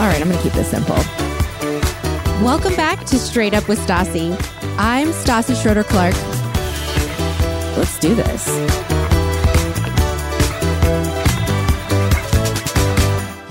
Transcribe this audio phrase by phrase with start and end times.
[0.00, 0.96] All right, I'm going to keep this simple.
[2.44, 4.32] Welcome back to Straight Up with Stassi.
[4.76, 6.14] I'm Stassi Schroeder Clark.
[7.76, 9.03] Let's do this.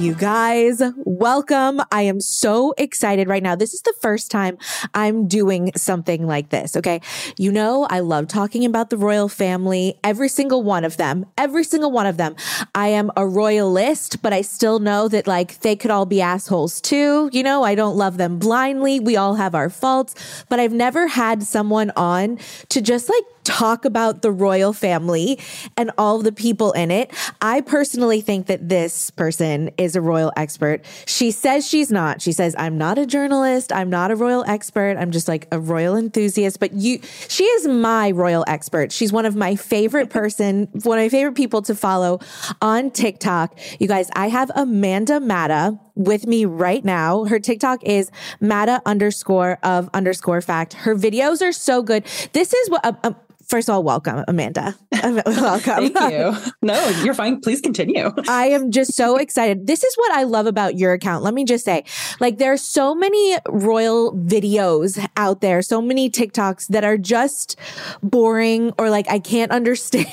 [0.04, 1.80] You guys, welcome.
[1.90, 3.56] I am so excited right now.
[3.56, 4.58] This is the first time
[4.94, 6.76] I'm doing something like this.
[6.76, 7.00] Okay.
[7.38, 11.64] You know, I love talking about the royal family, every single one of them, every
[11.64, 12.36] single one of them.
[12.76, 16.82] I am a royalist, but I still know that like they could all be assholes
[16.82, 17.30] too.
[17.32, 19.00] You know, I don't love them blindly.
[19.00, 23.86] We all have our faults, but I've never had someone on to just like talk
[23.86, 25.40] about the royal family
[25.78, 27.12] and all the people in it.
[27.42, 30.86] I personally think that this person is a royal expert.
[31.06, 32.22] She says she's not.
[32.22, 33.72] She says, I'm not a journalist.
[33.72, 34.98] I'm not a royal expert.
[34.98, 36.60] I'm just like a royal enthusiast.
[36.60, 38.92] But you, she is my royal expert.
[38.92, 42.20] She's one of my favorite person, one of my favorite people to follow
[42.62, 43.58] on TikTok.
[43.80, 47.26] You guys, I have Amanda Matta with me right now.
[47.26, 50.74] Her TikTok is Matta underscore of underscore fact.
[50.74, 52.06] Her videos are so good.
[52.34, 53.14] This is what, uh, uh,
[53.54, 54.76] First of all, welcome, Amanda.
[55.04, 55.94] welcome.
[55.94, 56.36] Thank you.
[56.64, 57.40] No, you're fine.
[57.40, 58.12] Please continue.
[58.28, 59.68] I am just so excited.
[59.68, 61.24] This is what I love about your account.
[61.24, 61.84] Let me just say,
[62.20, 67.56] like, there are so many royal videos out there, so many TikToks that are just
[68.02, 70.08] boring or like I can't understand.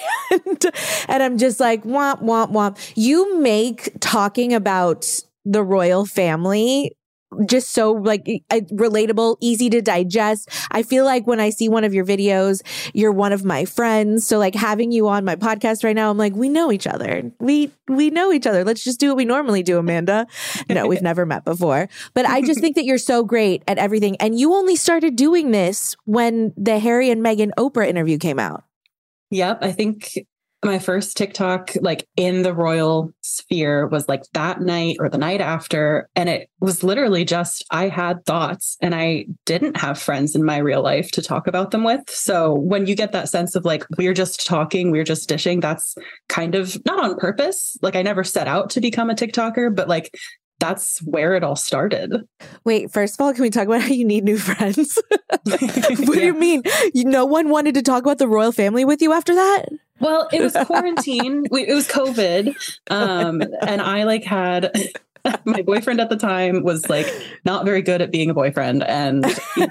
[1.08, 2.92] and I'm just like, womp, womp, womp.
[2.94, 5.06] You make talking about
[5.46, 6.92] the royal family
[7.46, 10.48] just so like relatable, easy to digest.
[10.70, 14.26] I feel like when I see one of your videos, you're one of my friends.
[14.26, 17.30] So like having you on my podcast right now, I'm like, we know each other.
[17.38, 18.64] We we know each other.
[18.64, 20.26] Let's just do what we normally do, Amanda.
[20.70, 21.88] No, we've never met before.
[22.14, 24.16] But I just think that you're so great at everything.
[24.18, 28.64] And you only started doing this when the Harry and Meghan Oprah interview came out.
[29.30, 29.58] Yep.
[29.62, 30.18] I think
[30.64, 35.40] my first TikTok, like in the royal sphere, was like that night or the night
[35.40, 36.08] after.
[36.14, 40.58] And it was literally just I had thoughts and I didn't have friends in my
[40.58, 42.08] real life to talk about them with.
[42.10, 45.94] So when you get that sense of like, we're just talking, we're just dishing, that's
[46.28, 47.76] kind of not on purpose.
[47.80, 50.14] Like I never set out to become a TikToker, but like
[50.60, 52.28] that's where it all started.
[52.64, 55.02] Wait, first of all, can we talk about how you need new friends?
[55.44, 56.04] what yeah.
[56.06, 56.62] do you mean?
[56.94, 59.64] You, no one wanted to talk about the royal family with you after that?
[59.98, 61.46] Well, it was quarantine.
[61.50, 62.54] we, it was COVID.
[62.90, 64.72] Um, and I like had
[65.44, 67.06] my boyfriend at the time was like
[67.44, 69.24] not very good at being a boyfriend and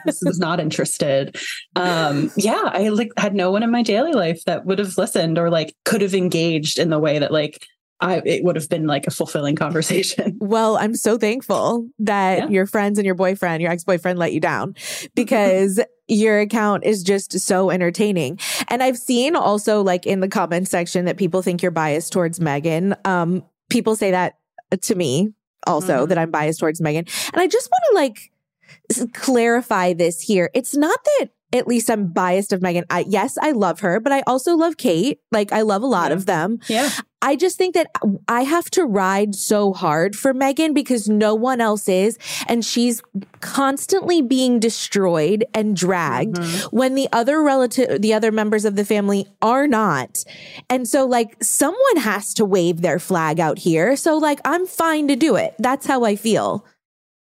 [0.06, 1.36] was not interested.
[1.76, 5.40] Um, yeah, I like had no one in my daily life that would have listened
[5.40, 7.66] or like could have engaged in the way that like
[8.02, 10.38] I, it would have been like a fulfilling conversation.
[10.50, 12.48] Well, I'm so thankful that yeah.
[12.48, 14.76] your friends and your boyfriend, your ex boyfriend let you down
[15.16, 18.40] because your account is just so entertaining.
[18.68, 22.40] And I've seen also like in the comment section that people think you're biased towards
[22.40, 22.96] Meghan.
[23.06, 24.40] Um, people say that
[24.82, 25.34] to me
[25.68, 26.10] also mm-hmm.
[26.10, 27.32] that I'm biased towards Meghan.
[27.34, 30.50] And I just want to like clarify this here.
[30.54, 32.84] It's not that at least I'm biased of Meghan.
[32.90, 35.20] I, yes, I love her, but I also love Kate.
[35.32, 36.16] Like I love a lot yeah.
[36.16, 36.60] of them.
[36.68, 36.90] Yeah.
[37.22, 37.92] I just think that
[38.28, 42.18] I have to ride so hard for Meghan because no one else is.
[42.48, 43.02] And she's
[43.42, 46.76] constantly being destroyed and dragged mm-hmm.
[46.76, 50.24] when the other relative, the other members of the family are not.
[50.70, 53.96] And so like someone has to wave their flag out here.
[53.96, 55.56] So like I'm fine to do it.
[55.60, 56.66] That's how I feel.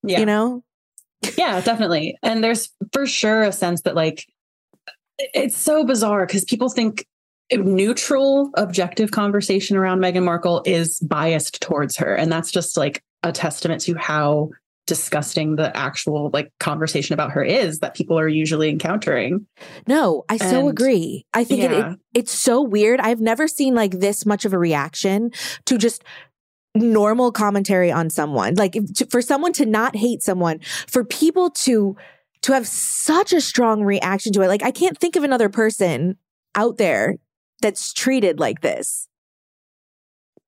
[0.03, 0.19] Yeah.
[0.19, 0.63] You know?
[1.37, 2.17] Yeah, definitely.
[2.23, 4.25] And there's for sure a sense that like
[5.17, 7.05] it's so bizarre because people think
[7.51, 12.15] neutral, objective conversation around Meghan Markle is biased towards her.
[12.15, 14.49] And that's just like a testament to how
[14.87, 19.45] disgusting the actual like conversation about her is that people are usually encountering.
[19.87, 21.25] No, I so And- agree.
[21.33, 22.99] I think it, it, it's so weird.
[22.99, 25.29] I've never seen like this much of a reaction
[25.65, 26.03] to just
[26.79, 28.55] normal commentary on someone.
[28.55, 31.95] Like if- to, for someone to not hate someone, for people to
[32.41, 34.47] to have such a strong reaction to it.
[34.47, 36.17] Like I can't think of another person
[36.55, 37.17] out there
[37.61, 39.07] that's treated like this.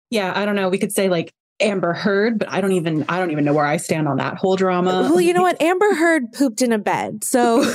[0.10, 0.69] Yeah, I don't know.
[0.69, 3.65] We could say like Amber Heard, but I don't even I don't even know where
[3.65, 5.07] I stand on that whole drama.
[5.11, 5.61] well, you know what?
[5.61, 7.23] Amber Heard pooped in a bed.
[7.23, 7.59] So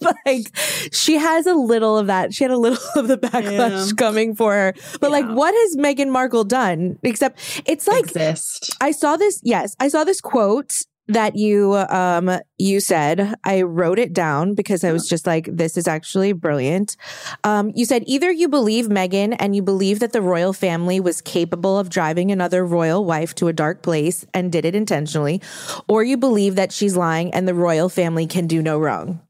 [0.26, 0.46] like
[0.92, 2.32] she has a little of that.
[2.34, 3.92] She had a little of the backlash Yeah.
[3.96, 4.74] coming for her.
[5.00, 6.98] But like what has Meghan Markle done?
[7.02, 8.76] Except it's like exist.
[8.80, 10.74] I saw this, yes, I saw this quote
[11.12, 15.76] that you um you said i wrote it down because i was just like this
[15.76, 16.96] is actually brilliant
[17.44, 21.20] um you said either you believe meghan and you believe that the royal family was
[21.20, 25.40] capable of driving another royal wife to a dark place and did it intentionally
[25.88, 29.20] or you believe that she's lying and the royal family can do no wrong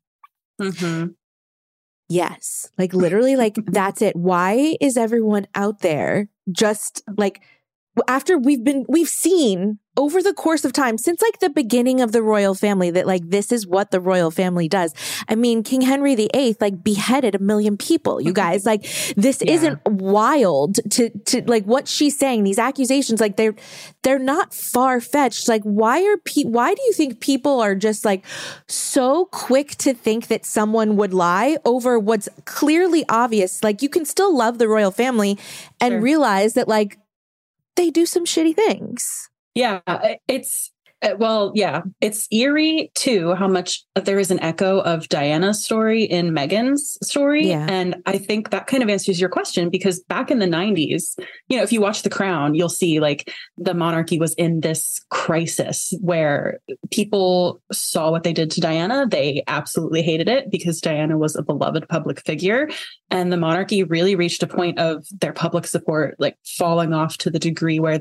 [0.60, 1.14] Mhm.
[2.08, 2.68] Yes.
[2.76, 4.16] Like literally, like that's it.
[4.16, 7.40] Why is everyone out there just like
[8.08, 12.11] after we've been, we've seen over the course of time since like the beginning of
[12.12, 14.94] the royal family that like this is what the royal family does.
[15.29, 18.19] I mean, King Henry VIII like beheaded a million people.
[18.19, 18.35] You mm-hmm.
[18.35, 18.82] guys, like
[19.14, 19.52] this Yeah.
[19.52, 23.55] isn't wild to, to like what she's saying, these accusations, like they're,
[24.02, 25.49] they're not far fetched.
[25.49, 28.25] Like, why are pe- why do you think people are just like
[28.69, 33.62] so quick to think that someone would lie over what's clearly obvious?
[33.62, 35.38] Like, you can still love the royal family
[35.79, 36.00] and Sure.
[36.00, 36.99] realize that like
[37.76, 39.29] they do some shitty things.
[39.55, 39.81] Yeah,
[40.29, 40.70] it's
[41.02, 46.05] uh, well, yeah, it's eerie too how much there is an echo of Diana's story
[46.05, 47.49] in Meghan's story.
[47.49, 47.67] Yeah.
[47.70, 51.19] And I think that kind of answers your question because back in the 90s,
[51.49, 55.00] you know, if you watch The Crown, you'll see like the monarchy was in this
[55.08, 56.61] crisis where
[56.91, 59.06] people saw what they did to Diana.
[59.08, 62.69] They absolutely hated it because Diana was a beloved public figure.
[63.11, 67.31] And the monarchy really reached a point of their public support like falling off to
[67.31, 68.00] the degree where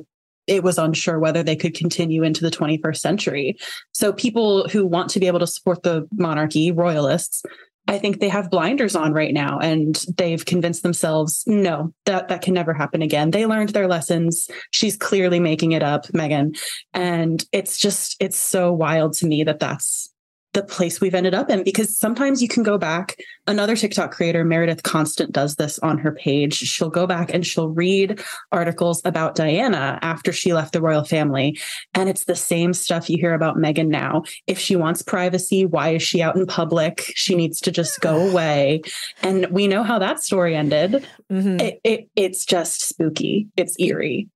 [0.49, 3.57] it was unsure whether they could continue into the 21st century.
[3.91, 7.43] So people who want to be able to support the monarchy, royalists,
[7.87, 12.43] I think they have blinders on right now and they've convinced themselves, no, that that
[12.43, 13.31] can never happen again.
[13.31, 14.47] They learned their lessons.
[14.69, 16.59] She's clearly making it up, Meghan.
[16.93, 20.13] And it's just it's so wild to me that that's
[20.53, 23.17] the place we've ended up in because sometimes you can go back.
[23.45, 26.55] Another TikTok creator, Meredith Constant, does this on her page.
[26.55, 31.59] She'll go back and she'll read articles about Diana after she left the royal family.
[31.93, 34.23] And it's the same stuff you hear about Meghan now.
[34.47, 37.11] If she wants privacy, why is she out in public?
[37.15, 38.81] She needs to just go away.
[39.21, 41.05] And we know how that story ended.
[41.31, 41.61] Mhm.
[41.61, 43.47] It, it, it's just spooky.
[43.55, 44.29] It's eerie.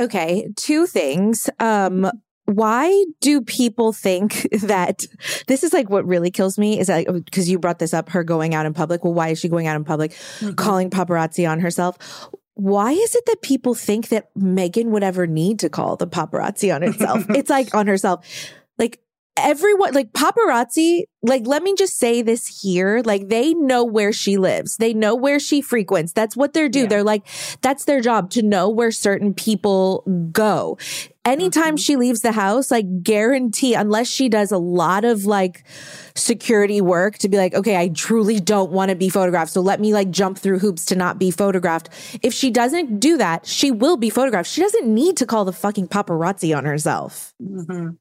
[0.00, 1.48] Okay, two things.
[1.60, 2.10] Um,
[2.48, 5.04] why do people think that
[5.46, 8.08] this is like what really kills me is that oh, because you brought this up,
[8.08, 9.04] her going out in public.
[9.04, 10.54] Well, why is she going out in public, mm-hmm.
[10.54, 11.98] calling paparazzi on herself?
[12.54, 16.74] Why is it that people think that Meghan would ever need to call the paparazzi
[16.74, 17.26] on herself?
[17.28, 18.26] it's like on herself.
[18.78, 19.00] Like
[19.36, 23.02] everyone, like paparazzi, like let me just say this here.
[23.04, 24.76] Like they know where she lives.
[24.78, 26.12] They know where she frequents.
[26.12, 26.80] That's what they're do.
[26.80, 26.86] Yeah.
[26.86, 27.26] They're like,
[27.60, 30.02] that's their job to know where certain people
[30.32, 30.78] go.
[31.28, 31.84] Anytime Mhm.
[31.84, 35.64] she leaves the house, like guarantee, unless she does a lot of like
[36.14, 39.52] security work to be like, okay, I truly don't want to be photographed.
[39.52, 41.88] So let me like jump through hoops to not be photographed.
[42.22, 44.48] If she doesn't do that, she will be photographed.
[44.50, 47.34] She doesn't need to call the fucking paparazzi on herself.
[47.42, 47.96] Mhm.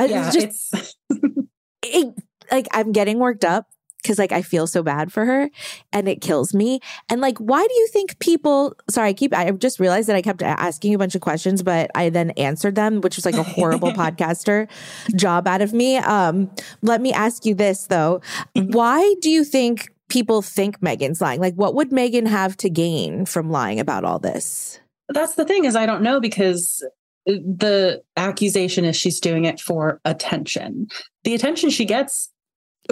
[0.00, 0.94] Yeah, it's just it's
[1.82, 2.14] it,
[2.50, 3.66] like I'm getting worked up
[4.08, 5.50] because like I feel so bad for her
[5.92, 6.80] and it kills me.
[7.10, 8.74] And like, why do you think people?
[8.88, 9.36] Sorry, I keep.
[9.36, 12.30] I just realized that I kept asking you a bunch of questions, but I then
[12.30, 14.66] answered them, which was like a horrible podcaster
[15.14, 15.98] job out of me.
[15.98, 16.50] Um,
[16.80, 18.22] let me ask you this though:
[18.54, 21.40] Why do you think people think Meghan's lying?
[21.40, 24.80] Like, what would Meghan have to gain from lying about all this?
[25.10, 26.84] that's the thing is I don't know because
[27.26, 30.88] the accusation is she's doing it for attention.
[31.24, 32.30] The attention she gets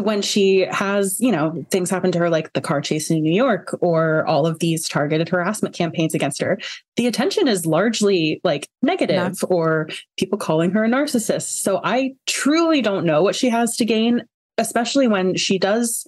[0.02, 3.32] when she has, you know, things happen to her like the car chase in New
[3.32, 6.58] York or all of these targeted harassment campaigns against her,
[6.96, 9.88] the attention is largely like negative or
[10.18, 11.62] people calling her a narcissist.
[11.62, 14.22] So I truly don't know what she has to gain,
[14.58, 16.06] especially when she does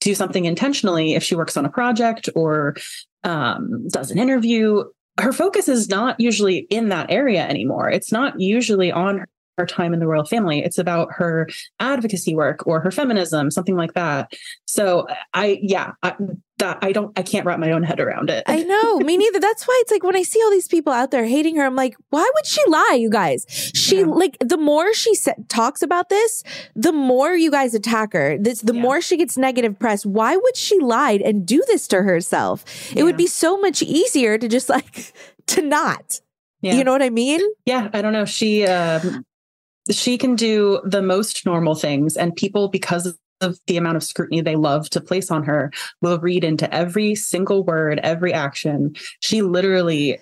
[0.00, 2.76] do something intentionally if she works on a project or
[3.24, 4.84] um, does an interview
[5.20, 7.90] her focus is not usually in that area anymore.
[7.90, 9.24] It's not usually on
[9.58, 10.60] her time in the royal family.
[10.60, 11.48] It's about her
[11.80, 14.32] advocacy work or her feminism, something like that.
[14.66, 16.14] So I, yeah, I,
[16.58, 18.44] that I don't, I can't wrap my own head around it.
[18.46, 19.38] I know, me neither.
[19.40, 21.76] That's why it's like when I see all these people out there hating her, I'm
[21.76, 23.44] like, why would she lie, you guys?
[23.74, 24.06] She Yeah.
[24.06, 26.42] like the more she sa- talks about this,
[26.74, 28.38] the more you guys attack her.
[28.38, 28.80] This the Yeah.
[28.82, 30.04] more she gets negative press.
[30.06, 32.64] Why would she lie and do this to herself?
[32.96, 35.12] It would be so much easier to just like
[35.48, 36.20] to not.
[36.60, 36.74] Yeah.
[36.74, 37.40] You know what I mean?
[37.66, 38.24] yeah, I don't know.
[38.24, 39.24] She, um,
[39.90, 43.06] she can do the most normal things and people, because
[43.40, 45.70] of the amount of scrutiny they love to place on her,
[46.02, 48.94] will read into every single word, every action.
[49.20, 50.18] She literally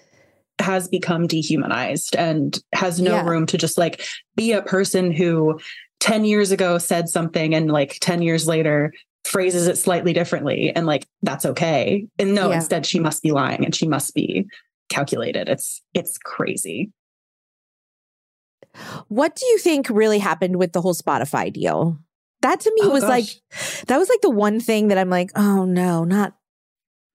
[0.59, 3.27] has become dehumanized and has no Yeah.
[3.27, 4.03] room to just like
[4.37, 5.59] be a person who
[6.01, 8.93] 10 years ago said something and like 10 years later
[9.25, 12.57] phrases it slightly differently and like that's okay and no Yeah.
[12.57, 14.47] instead she must be lying and she must be
[14.89, 16.91] calculated it's it's crazy
[19.09, 21.99] What do you think really happened with the whole Spotify deal?
[22.43, 23.11] That to me Oh, was gosh.
[23.11, 26.35] like that was like the one thing that I'm like, oh no, not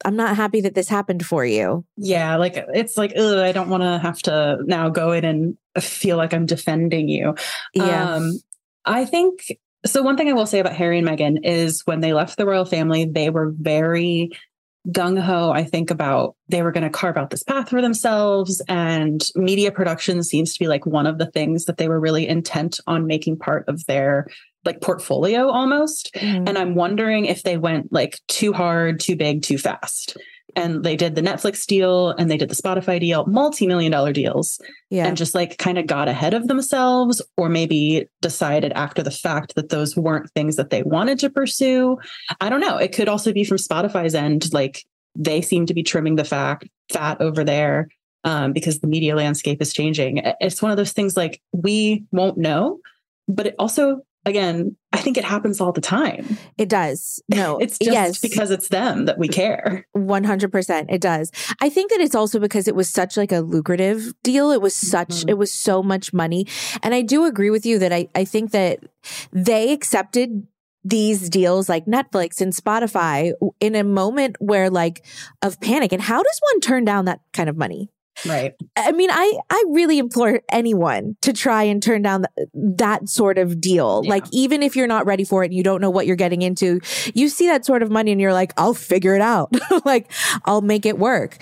[0.03, 1.85] I'm not happy that this happened for you.
[1.95, 5.57] Yeah, like it's like, ugh, I don't want to have to now go in and
[5.79, 7.35] feel like I'm defending you.
[7.73, 8.15] Yeah.
[8.15, 8.39] Um,
[8.83, 9.45] I think
[9.85, 10.01] so.
[10.01, 12.65] One thing I will say about Harry and Meghan is when they left the royal
[12.65, 14.31] family, they were very
[14.89, 18.61] gung ho, I think, about they were going to carve out this path for themselves.
[18.67, 22.27] And media production seems to be like one of the things that they were really
[22.27, 24.27] intent on making part of their
[24.65, 26.13] like portfolio almost.
[26.15, 26.47] Mhm.
[26.47, 30.17] And I'm wondering if they went like too hard, too big, too fast.
[30.55, 34.13] And they did the Netflix deal and they did the Spotify deal, multi million dollar
[34.13, 35.07] deals, yeah.
[35.07, 39.55] and just like kind of got ahead of themselves, or maybe decided after the fact
[39.55, 41.97] that those weren't things that they wanted to pursue.
[42.39, 42.77] I don't know.
[42.77, 44.53] It could also be from Spotify's end.
[44.53, 47.87] Like they seem to be trimming the fact fat over there
[48.23, 50.21] um, because the media landscape is changing.
[50.39, 52.79] It's one of those things like we won't know,
[53.27, 56.37] but it also, again, I think it happens all the time.
[56.57, 57.21] It does.
[57.29, 59.85] No, It's just yes, because it's them that we care.
[59.97, 61.31] 100% it does.
[61.61, 64.51] I think that it's also because it was such like a lucrative deal.
[64.51, 65.29] It was such Mhm.
[65.29, 66.45] it was so much money.
[66.83, 68.79] And I do agree with you that I I think that
[69.31, 70.45] they accepted
[70.83, 75.05] these deals like Netflix and Spotify in a moment where like
[75.41, 75.91] of panic.
[75.93, 77.89] And how does one turn down that kind of money?
[78.25, 78.53] Right.
[78.77, 83.37] I mean, I I really implore anyone to try and turn down th- that sort
[83.37, 84.01] of deal.
[84.03, 84.09] Yeah.
[84.09, 86.41] Like even if you're not ready for it and you don't know what you're getting
[86.41, 86.81] into,
[87.13, 89.53] you see that sort of money and you're like, I'll figure it out.
[89.85, 90.11] like
[90.45, 91.37] I'll make it work.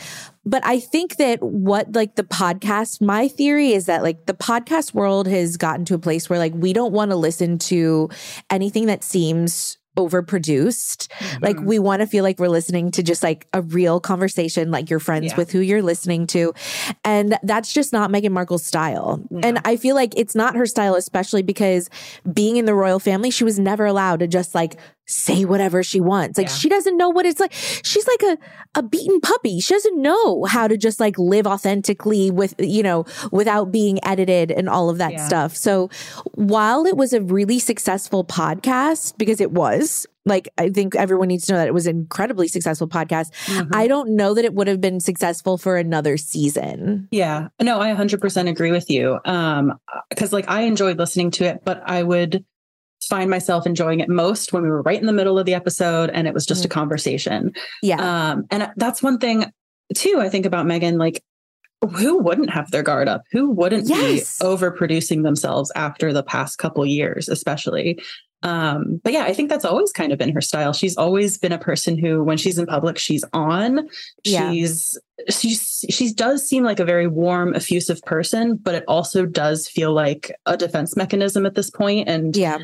[0.46, 4.94] But I think that what like the podcast, my theory is that like the podcast
[4.94, 8.10] world has gotten to a place where like we don't want to listen to
[8.50, 11.08] anything that seems overproduced.
[11.42, 11.66] Like Mhm.
[11.66, 15.00] we want to feel like we're listening to just like a real conversation, like you're
[15.00, 15.36] friends Yeah.
[15.38, 16.54] with who you're listening to.
[17.04, 19.22] And that's just not Meghan Markle's style.
[19.30, 19.40] Yeah.
[19.44, 21.90] And I feel like it's not her style, especially because
[22.32, 24.78] being in the royal family, she was never allowed to just like
[25.10, 26.38] say whatever she wants.
[26.38, 26.54] Like Yeah.
[26.54, 27.52] she doesn't know what it's like.
[27.52, 29.60] She's like a, a beaten puppy.
[29.60, 34.52] She doesn't know how to just like live authentically with, you know, without being edited
[34.52, 35.28] and all of that Yeah.
[35.28, 35.56] stuff.
[35.56, 35.90] So
[36.36, 41.48] while it was a really successful podcast, because it was, like I think everyone needs
[41.48, 43.32] to know that it was an incredibly successful podcast.
[43.46, 43.70] Mhm.
[43.74, 47.08] I don't know that it would have been successful for another season.
[47.10, 47.48] Yeah.
[47.60, 49.18] No, I 100% agree with you.
[49.26, 49.74] Um
[50.16, 52.46] cuz like I enjoyed listening to it, but I would
[53.10, 56.10] find myself enjoying it most when we were right in the middle of the episode
[56.12, 57.52] and it was just a conversation.
[57.82, 58.32] Yeah.
[58.32, 59.46] Um and that's one thing
[59.96, 61.22] too I think about Meghan like
[61.98, 63.24] who wouldn't have their guard up?
[63.32, 64.38] Who wouldn't Yes.
[64.40, 68.00] be overproducing themselves after the past couple years especially?
[68.42, 70.72] Um but yeah, I think that's always kind of been her style.
[70.72, 73.90] She's always been a person who when she's in public she's on
[74.24, 74.52] Yeah.
[74.52, 74.98] she's
[75.30, 79.92] she's she does seem like a very warm effusive person but it also does feel
[79.94, 82.60] like a defense mechanism at this point and yeah.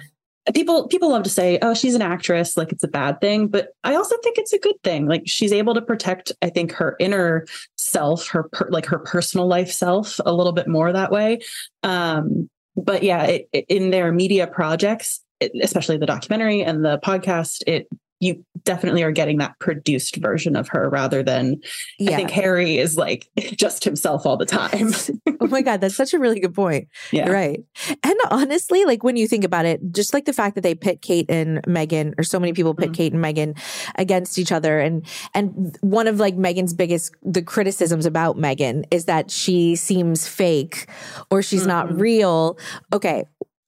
[0.54, 3.70] People people love to say oh she's an actress like it's a bad thing but
[3.84, 5.08] i also think it's a good thing.
[5.08, 7.46] Like she's able to protect i think her inner
[7.78, 11.40] self her per, like her personal life self a little bit more that way.
[11.84, 17.00] Um but yeah it, it- in their media projects it, especially the documentary and the
[17.00, 17.88] podcast it
[18.26, 21.62] you definitely are getting that produced version of her rather than
[22.00, 22.12] Yeah.
[22.12, 24.92] I think Harry is like just himself all the time.
[25.40, 26.88] oh my God, that's such a really good point.
[27.12, 27.30] yeah.
[27.30, 27.60] Right.
[28.04, 31.02] And honestly, like when you think about it, just like the fact that they pit
[31.02, 32.96] Kate and Meghan, or so many people pit Mhm.
[32.96, 33.58] Kate and Meghan
[33.96, 34.80] against each other.
[34.80, 40.28] And and one of like Meghan's biggest the criticisms about Meghan is that she seems
[40.28, 40.88] fake
[41.30, 42.00] or she's not Mhm.
[42.02, 42.58] real.
[42.92, 43.26] Okay.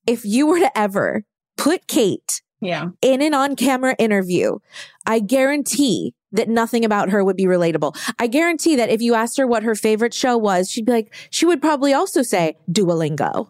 [0.07, 1.23] If you were to ever
[1.57, 2.89] put Kate Yeah.
[3.01, 4.57] in an on camera interview,
[5.05, 7.97] I guarantee that nothing about her would be relatable.
[8.19, 11.13] I guarantee that if you asked her what her favorite show was, she'd be like,
[11.29, 13.49] she would probably also say Duolingo.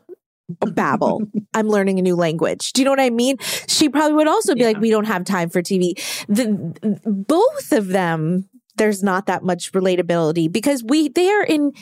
[0.49, 1.29] Babbel.
[1.53, 2.73] I'm learning a new language.
[2.73, 3.37] Do you know what I mean?
[3.67, 4.67] She probably would also be yeah.
[4.67, 5.93] like, we don't have time for TV.
[6.27, 11.73] The, both of them, there's not that much relatability because we, they are in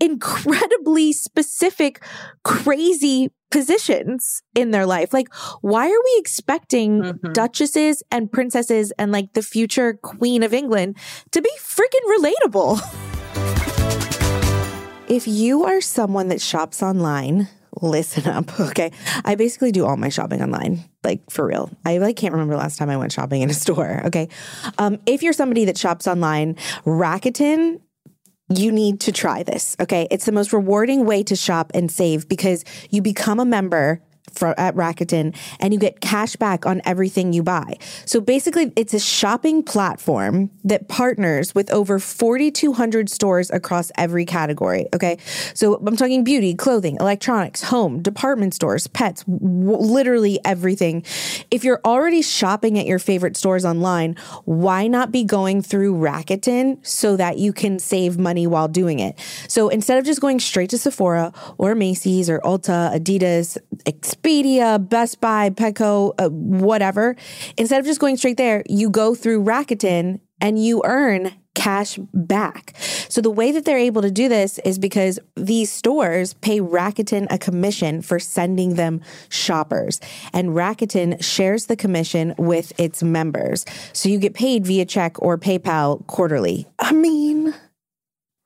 [0.00, 2.04] incredibly specific,
[2.44, 5.12] crazy positions in their life.
[5.12, 7.32] Like, why are we expecting mm-hmm.
[7.32, 10.96] duchesses and princesses and like the future queen of England
[11.30, 12.80] to be freaking relatable?
[15.06, 17.48] If you are someone that shops online,
[17.80, 18.50] listen up.
[18.74, 18.90] Okay.
[19.24, 21.70] I basically do all my shopping online, like for real.
[21.84, 24.02] I like can't remember the last time I went shopping in a store.
[24.06, 24.28] Okay.
[24.78, 27.80] Um, if you're somebody that shops online, Rakuten
[28.48, 29.76] you need to try this.
[29.80, 30.06] Okay.
[30.10, 34.02] It's the most rewarding way to shop and save because you become a member
[34.32, 37.76] for, at Rakuten and you get cash back on everything you buy.
[38.04, 44.86] So basically, it's a shopping platform that partners with over 4,200 stores across every category.
[44.94, 45.18] Okay.
[45.54, 51.04] So I'm talking beauty, clothing, electronics, home, department stores, pets, w- literally everything.
[51.50, 56.84] If you're already shopping at your favorite stores online, why not be going through Rakuten
[56.86, 59.18] so that you can save money while doing it?
[59.48, 63.58] So instead of just going straight to Sephora or Macy's or Ulta, Adidas,
[64.14, 67.16] Expedia, Best Buy, Petco, uh, whatever,
[67.56, 72.74] instead of just going straight there, you go through Rakuten and you earn cash back.
[73.08, 77.28] So the way that they're able to do this is because these stores pay Rakuten
[77.30, 80.00] a commission for sending them shoppers
[80.32, 83.64] and Rakuten shares the commission with its members.
[83.92, 86.66] So you get paid via check or PayPal quarterly.
[86.78, 87.54] I mean,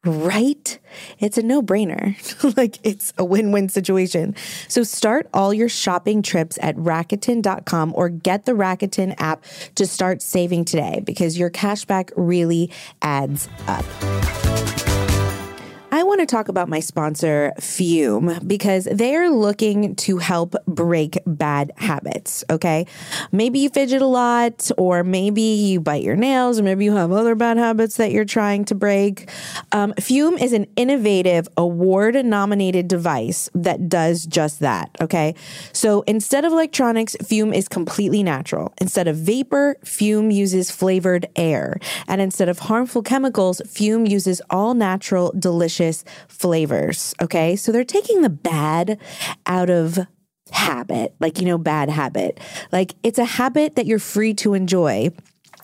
[0.09, 0.79] right?
[1.19, 2.17] It's a no brainer.
[2.57, 4.35] like it's a win win situation.
[4.69, 10.23] So start all your shopping trips at Rakuten.com or get the Rakuten app to start
[10.23, 12.71] saving today because your cashback really
[13.03, 14.88] adds up.
[16.09, 22.43] Want to talk about my sponsor, Fum, because they're looking to help break bad habits.
[22.49, 22.87] Okay.
[23.31, 27.13] Maybe you fidget a lot, or maybe you bite your nails, or maybe you have
[27.13, 29.29] other bad habits that you're trying to break.
[29.73, 34.91] Um, Fum is an innovative award nominated device that does just that.
[35.03, 35.35] Okay.
[35.75, 38.73] So instead of electronics, Fum is completely natural.
[38.81, 41.79] Instead of vapor, Fum uses flavored air.
[42.07, 45.98] And instead of harmful chemicals, Fum uses all natural, delicious
[46.29, 47.15] flavors.
[47.21, 47.57] Okay.
[47.57, 48.99] So they're taking the bad
[49.47, 49.99] out of
[50.51, 52.41] habit, like, you know, bad habit.
[52.73, 55.11] Like it's a habit that you're free to enjoy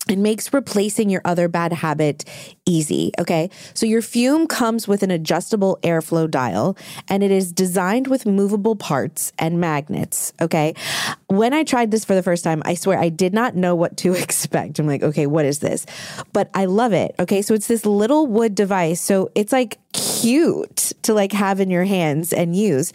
[0.09, 2.25] it makes replacing your other bad habit
[2.67, 3.13] easy.
[3.19, 3.49] Okay.
[3.73, 6.77] So your fum comes with an adjustable airflow dial
[7.09, 10.33] and it is designed with movable parts and magnets.
[10.41, 10.75] Okay.
[11.29, 13.97] When I tried this for the first time, I swear I did not know what
[13.99, 14.79] to expect.
[14.79, 15.87] I'm like, okay, what is this?
[16.33, 17.15] But I love it.
[17.19, 17.41] Okay.
[17.41, 19.01] So it's this little wood device.
[19.01, 22.93] So it's like cute to like have in your hands and use.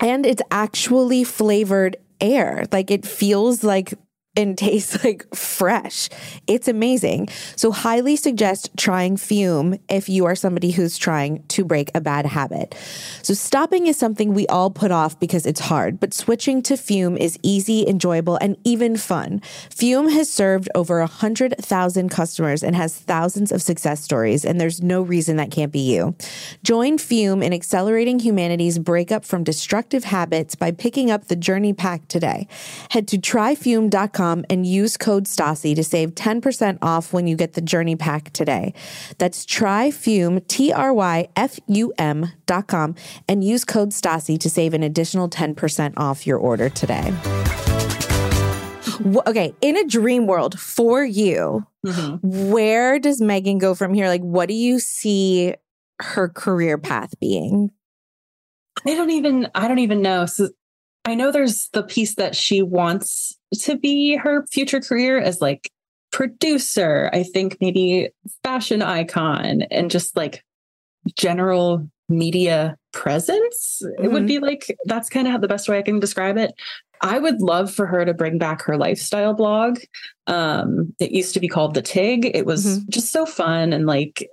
[0.00, 2.64] And it's actually flavored air.
[2.72, 3.94] Like it feels like
[4.38, 6.08] and tastes like fresh.
[6.46, 7.28] It's amazing.
[7.56, 12.24] So, highly suggest trying Fum if you are somebody who's trying to break a bad
[12.24, 12.74] habit.
[13.22, 17.16] So, stopping is something we all put off because it's hard, but switching to Fum
[17.16, 19.42] is easy, enjoyable, and even fun.
[19.70, 25.02] Fum has served over 100,000 customers and has thousands of success stories, and there's no
[25.02, 26.14] reason that can't be you.
[26.62, 32.06] Join Fum in accelerating humanity's breakup from destructive habits by picking up the Journey Pack
[32.06, 32.46] today.
[32.90, 33.18] Head to
[34.48, 38.74] and use code Stassi to save 10% off when you get the journey pack today.
[39.18, 42.94] That's tryfum, T R Y F U M dot com,
[43.28, 47.12] and use code Stassi to save an additional 10% off your order today.
[49.26, 52.50] Okay, in a dream world for you, mm-hmm.
[52.50, 54.08] where does Meghan go from here?
[54.08, 55.54] Like, what do you see
[56.00, 57.70] her career path being?
[58.86, 60.26] I don't even I don't even know.
[60.26, 60.50] So
[61.08, 65.70] I know there's the piece that she wants to be her future career as like
[66.12, 68.10] producer, I think maybe
[68.42, 70.44] fashion icon and just like
[71.16, 73.82] general media presence.
[73.84, 74.04] Mm-hmm.
[74.04, 74.26] It would mm-hmm.
[74.26, 76.54] be like that's kind of how the best way I can describe it.
[77.00, 79.78] I would love for her to bring back her lifestyle blog.
[80.26, 82.30] Um, it used to be called The Tig.
[82.34, 82.90] It was mm-hmm.
[82.90, 84.28] just so fun and like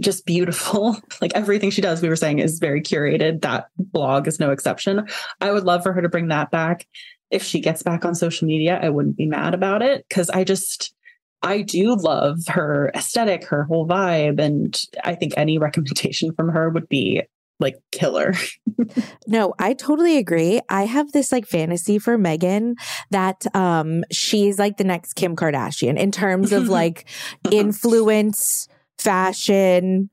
[0.00, 0.96] just beautiful.
[1.20, 3.42] like everything she does, we were saying, is very curated.
[3.42, 5.06] That blog is no exception.
[5.40, 6.86] I would love for her to bring that back.
[7.30, 10.44] If she gets back on social media, I wouldn't be mad about it because I
[10.44, 10.94] just,
[11.42, 14.40] I do love her aesthetic, her whole vibe.
[14.40, 17.22] And I think any recommendation from her would be
[17.58, 18.34] like killer.
[19.26, 20.60] no, I totally agree.
[20.68, 22.74] I have this like fantasy for Meghan
[23.10, 27.06] that um she's like the next Kim Kardashian in terms of like
[27.50, 30.10] influence, fashion,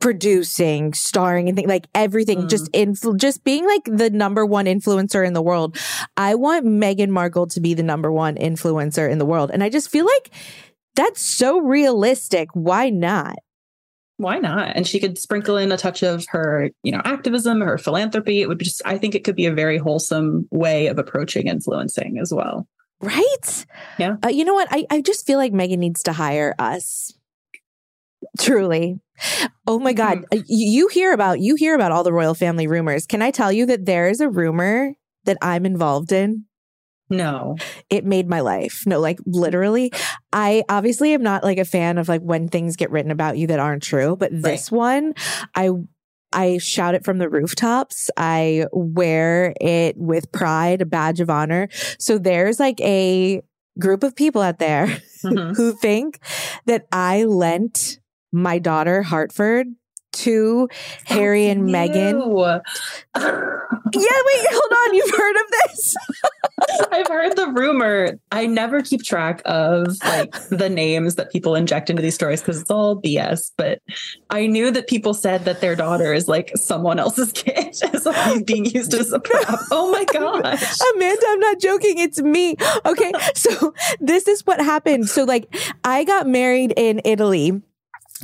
[0.00, 2.48] producing, starring, and things like everything, Mm.
[2.50, 5.76] just influ- just being like the number one influencer in the world.
[6.16, 9.68] I want Meghan Markle to be the number one influencer in the world, and I
[9.68, 10.30] just feel like
[10.96, 12.48] that's so realistic.
[12.54, 13.36] Why not?
[14.16, 14.76] Why not?
[14.76, 18.42] And she could sprinkle in a touch of her, you know, activism, her philanthropy.
[18.42, 21.48] It would be just, I think it could be a very wholesome way of approaching
[21.48, 22.68] influencing as well.
[23.00, 23.66] Right?
[23.98, 24.16] Yeah.
[24.24, 24.68] Uh, you know what?
[24.70, 27.12] I, I just feel like Meghan needs to hire us.
[28.38, 29.00] Truly.
[29.66, 30.18] Oh my God.
[30.18, 30.38] Mm-hmm.
[30.38, 33.06] Uh, you hear about you hear about all the royal family rumors.
[33.06, 36.44] Can I tell you that there is a rumor that I'm involved in?
[37.16, 37.56] No.
[37.90, 38.82] It made my life.
[38.86, 39.92] No, like literally.
[40.32, 43.46] I obviously am not like a fan of like when things get written about you
[43.48, 45.14] that aren't true, but this one,
[45.54, 45.70] I
[46.32, 48.10] I shout it from the rooftops.
[48.16, 51.68] I wear it with pride, a badge of honor.
[51.98, 53.40] So there's like a
[53.78, 54.86] group of people out there
[55.24, 55.56] Mhm.
[55.56, 56.18] who think
[56.66, 57.98] that I lent
[58.32, 59.68] my daughter Hartford
[60.14, 60.68] to
[61.04, 62.62] Harry and Meghan.
[63.16, 64.94] Yeah, wait, hold on.
[64.94, 65.96] You've heard of this?
[66.92, 68.18] I've heard the rumor.
[68.32, 72.60] I never keep track of like the names that people inject into these stories because
[72.60, 73.52] it's all BS.
[73.56, 73.80] But
[74.30, 78.42] I knew that people said that their daughter is like someone else's kid, so he's
[78.42, 79.60] being used as a prop.
[79.70, 80.80] Oh my gosh!
[80.94, 81.98] Amanda, I'm not joking.
[81.98, 82.56] It's me.
[82.84, 83.12] Okay.
[83.34, 85.08] So this is what happened.
[85.08, 87.62] So like I got married in Italy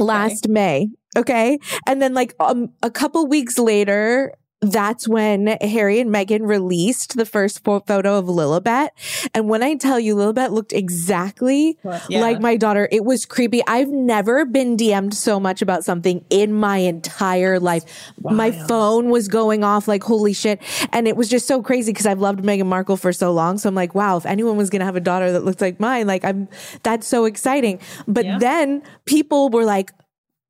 [0.00, 0.88] last May.
[1.16, 1.58] Okay.
[1.86, 4.32] And then like um, a couple weeks later,
[4.62, 8.90] that's when Harry and Meghan released the first photo of Lilibet.
[9.32, 12.20] And when I tell you, Lilibet looked exactly Yeah.
[12.20, 12.86] like my daughter.
[12.92, 13.62] It was creepy.
[13.66, 17.84] I've never been DM'd so much about something in my entire life.
[18.20, 20.60] My phone was going off like, holy shit.
[20.92, 23.56] And it was just so crazy because I've loved Meghan Markle for so long.
[23.56, 25.80] So I'm like, wow, if anyone was going to have a daughter that looked like
[25.80, 26.48] mine, like I'm,
[26.82, 27.80] that's so exciting.
[28.06, 28.38] But Yeah.
[28.38, 29.92] then people were like,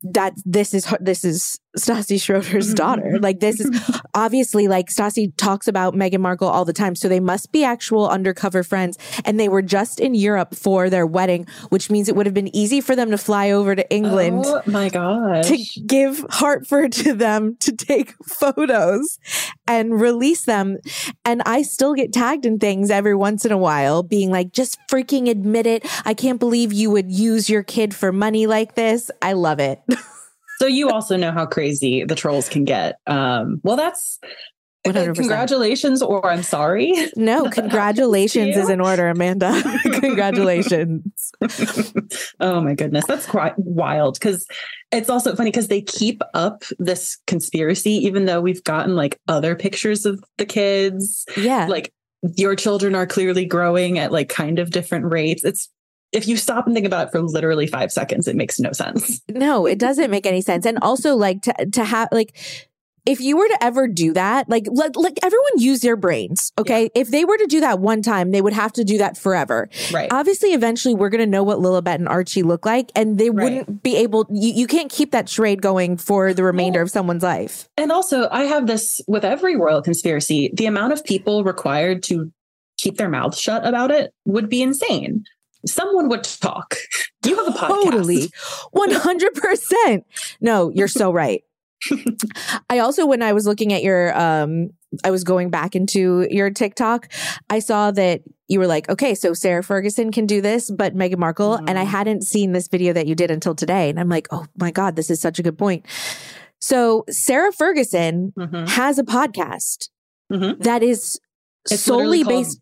[0.03, 3.19] that this is her, this is Stassi Schroeder's daughter.
[3.21, 3.71] Like this is
[4.15, 6.95] obviously like Stassi talks about Meghan Markle all the time.
[6.95, 8.99] So they must be actual undercover friends.
[9.25, 12.55] And they were just in Europe for their wedding, which means it would have been
[12.55, 15.47] easy for them to fly over to England Oh my gosh!
[15.47, 15.57] to
[15.87, 19.19] give Hartford to them to take photos
[19.67, 20.79] and release them.
[21.25, 24.79] And I still get tagged in things every once in a while, being like, just
[24.91, 25.87] freaking admit it.
[26.05, 29.11] I can't believe you would use your kid for money like this.
[29.23, 29.81] I love it.
[30.61, 32.99] So you also know how crazy the trolls can get.
[33.07, 34.19] Um, well, that's
[34.87, 35.15] 100%.
[35.15, 36.93] congratulations, or I'm sorry.
[37.17, 39.59] No, congratulations is in order, Amanda.
[39.85, 41.33] congratulations.
[42.41, 44.19] oh my goodness, that's quite wild.
[44.21, 44.47] Because
[44.93, 49.57] it's also funny because they keep up this conspiracy, even though we've gotten like other
[49.57, 51.25] pictures of the kids.
[51.39, 51.69] Yeah.
[51.71, 51.91] Like
[52.37, 55.43] your children are clearly growing at like kind of different rates.
[55.43, 55.71] It's
[56.13, 59.21] if you stop and think about it for literally five seconds, it makes no sense.
[59.29, 60.67] No, it doesn't make any sense.
[60.67, 62.37] And also like to to have like
[63.07, 66.91] if you were to ever do that, like like, like everyone use their brains, okay?
[66.95, 69.71] If they were to do that one time, they would have to do that forever.
[69.91, 70.13] Right.
[70.13, 73.45] Obviously, eventually we're going to know what Lilibet and Archie look like and they Right.
[73.45, 76.91] wouldn't be able you, you can't keep that charade going for the remainder Well- of
[76.91, 77.69] someone's life.
[77.79, 80.51] And also, I have this with every royal conspiracy.
[80.53, 82.31] The amount of people required to
[82.77, 85.25] keep their mouths shut about it would be insane.
[85.67, 86.77] Someone would talk.
[87.23, 87.69] Do you have a podcast.
[87.85, 88.29] Totally.
[88.75, 90.03] 100%.
[90.41, 91.43] No, you're so right.
[92.69, 94.71] I also, when I was looking at your, um,
[95.05, 97.09] I was going back into your TikTok,
[97.49, 101.19] I saw that you were like, okay, so Sarah Ferguson can do this, but Meghan
[101.19, 101.55] Markle.
[101.55, 101.89] And I Mhm.
[101.89, 103.89] hadn't seen this video that you did until today.
[103.89, 105.87] And I'm like, oh my God, this is such a good point.
[106.61, 108.69] So Sarah Ferguson Mhm.
[108.69, 109.89] has a podcast
[110.33, 110.63] Mhm.
[110.63, 111.19] that is
[111.71, 112.61] It's solely based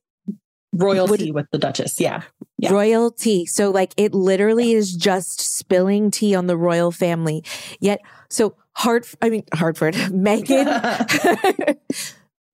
[0.74, 1.98] royalty with the Duchess.
[1.98, 2.22] Yeah.
[2.60, 2.72] Yeah.
[2.72, 3.46] royal tea.
[3.46, 7.44] So like it literally is just spilling tea on the royal family.
[7.80, 11.78] Yet so Hart I mean Hartford, Meghan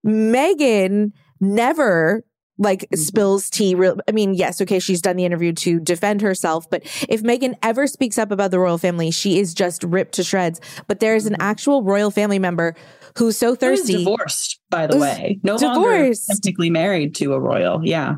[0.06, 2.24] Meghan never
[2.56, 3.00] like Mm-hmm.
[3.00, 6.82] spills tea real I mean yes okay she's done the interview to defend herself but
[7.08, 10.60] if Meghan ever speaks up about the royal family she is just ripped to shreds
[10.86, 12.76] but there is an actual royal family member
[13.18, 15.40] who's so Who's thirsty divorced, by the way.
[15.42, 16.28] No longer divorced.
[16.28, 17.80] technically married to a royal.
[17.84, 18.16] Yeah.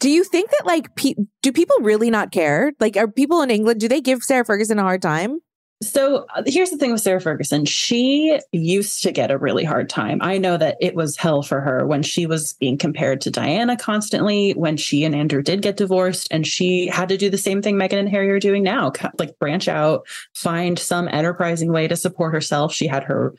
[0.00, 2.72] Do you think that like pe- do people really not care?
[2.78, 5.40] Like are people in England do they give Sarah Ferguson a hard time?
[5.80, 7.64] So uh, here's the thing with Sarah Ferguson.
[7.64, 10.18] She used to get a really hard time.
[10.20, 13.76] I know that it was hell for her when she was being compared to Diana
[13.76, 17.62] constantly, when she and Andrew did get divorced, and she had to do the same
[17.62, 21.96] thing Meghan and Harry are doing now like branch out, find some enterprising way to
[21.96, 22.74] support herself.
[22.74, 23.34] She had her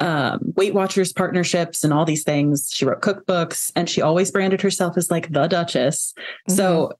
[0.00, 2.70] um, Weight Watchers partnerships and all these things.
[2.72, 6.14] She wrote cookbooks and she always branded herself as like the Duchess.
[6.48, 6.92] So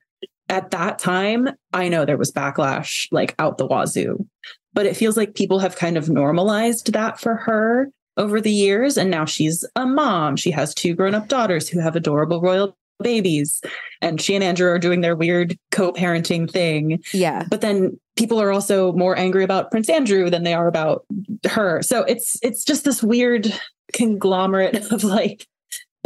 [0.49, 4.25] at that time, I know there was backlash like out the wazoo,
[4.73, 8.97] but it feels like people have kind of normalized that for her over the years.
[8.97, 10.35] And now she's a mom.
[10.35, 13.61] She has two grown up daughters who have adorable royal babies.
[14.01, 17.03] And she and Andrew are doing their weird co parenting thing.
[17.13, 17.45] Yeah.
[17.49, 21.05] But then people are also more angry about Prince Andrew than they are about
[21.49, 21.81] her.
[21.81, 23.53] So it's it's just this weird
[23.93, 25.47] conglomerate of like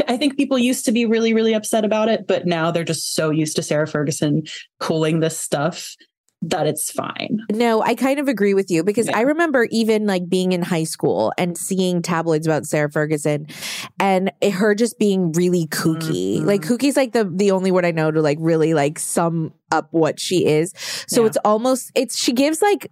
[0.07, 3.13] I think people used to be really, really upset about it, but now they're just
[3.15, 4.43] so used to Sarah Ferguson
[4.79, 5.95] cooling this stuff
[6.41, 7.39] that it's fine.
[7.51, 9.17] No, I kind of agree with you because Yeah.
[9.17, 13.47] I remember even like being in high school and seeing tabloids about Sarah Ferguson
[13.99, 16.39] and her just being really kooky.
[16.39, 16.45] Mhm.
[16.45, 19.89] Like kooky's like the the only word I know to like really like sum up
[19.91, 20.73] what she is.
[21.07, 21.27] So Yeah.
[21.27, 22.89] it's almost it's she gives like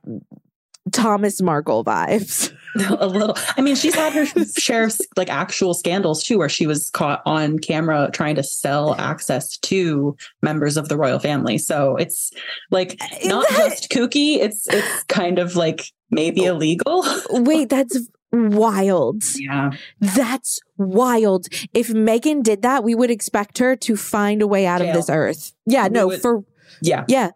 [0.92, 2.54] Thomas Markle vibes.
[3.00, 3.36] a little.
[3.58, 4.26] I mean, she's had her
[4.58, 8.96] share of like actual scandals too, where she was caught on camera trying to sell
[8.96, 11.58] access to members of the royal family.
[11.58, 12.32] So it's
[12.70, 14.38] like uh, not That- just kooky.
[14.38, 16.56] It's it's kind of like maybe oh.
[16.56, 17.06] illegal.
[17.30, 17.98] Wait, that's
[18.32, 19.24] wild.
[19.36, 19.72] Yeah.
[20.00, 21.48] That's wild.
[21.74, 25.10] If Meghan did that, we would expect her to find a way out of this
[25.10, 25.54] earth.
[25.66, 26.44] Yeah, We no, would- for
[26.82, 27.06] Yeah.
[27.08, 27.32] yeah.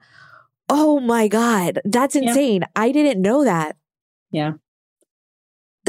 [0.73, 2.29] Oh my god, that's Yeah.
[2.29, 2.63] insane.
[2.77, 3.75] I didn't know that.
[4.31, 4.53] Yeah.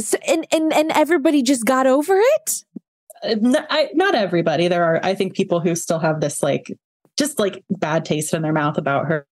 [0.01, 2.65] So, and and and everybody just got over it.
[3.23, 4.67] Uh, n- I, not everybody.
[4.67, 6.77] There are, I think, people who still have this like
[7.17, 9.27] just like bad taste in their mouth about her.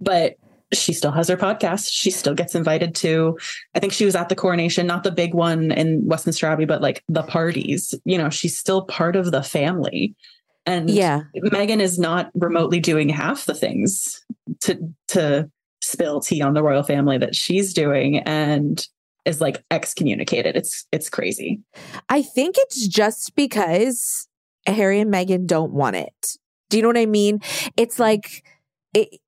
[0.00, 0.34] But
[0.72, 1.88] she still has her podcast.
[1.92, 3.38] She still gets invited to.
[3.74, 6.80] I think she was at the coronation, not the big one in Westminster Abbey, but
[6.82, 7.94] like the parties.
[8.04, 10.16] You know, she's still part of the family.
[10.66, 14.24] And Yeah, Meghan is not remotely doing half the things
[14.60, 18.86] to to spill tea on the royal family that she's doing, and
[19.24, 20.56] is like excommunicated.
[20.56, 21.60] It's it's crazy.
[22.08, 24.28] I think it's just because
[24.66, 26.36] Harry and Meghan don't want it.
[26.70, 27.40] Do you know what I mean?
[27.76, 28.44] It's like
[28.94, 29.20] it.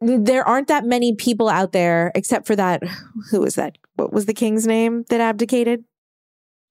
[0.00, 2.82] There aren't that many people out there, except for that.
[3.30, 3.78] Who was that?
[3.94, 5.84] What was the king's name that abdicated?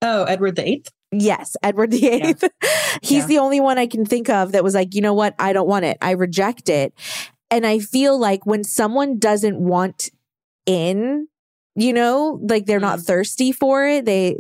[0.01, 0.91] Oh, Edward the Eighth.
[1.12, 2.43] Yes, Edward the Eighth.
[3.02, 3.28] He's Yeah.
[3.28, 5.36] the only one I can think of that was like, you know what?
[5.39, 5.97] I don't want it.
[6.02, 6.93] I reject it.
[7.50, 10.10] And I feel like when someone doesn't want
[10.65, 11.28] in,
[11.76, 13.06] you know, like they're not mm.
[13.06, 14.38] thirsty for it, they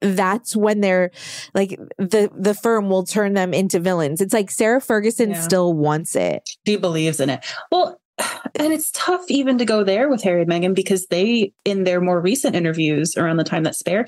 [0.00, 1.10] that's when they're
[1.54, 4.20] like the the firm will turn them into villains.
[4.20, 5.40] It's like Sarah Ferguson Yeah.
[5.40, 6.42] still wants it.
[6.66, 7.44] she believes in it.
[7.72, 7.98] Well,
[8.56, 12.00] and it's tough even to go there with Harry and Meghan because they, in their
[12.02, 14.04] more recent interviews around the time that Spare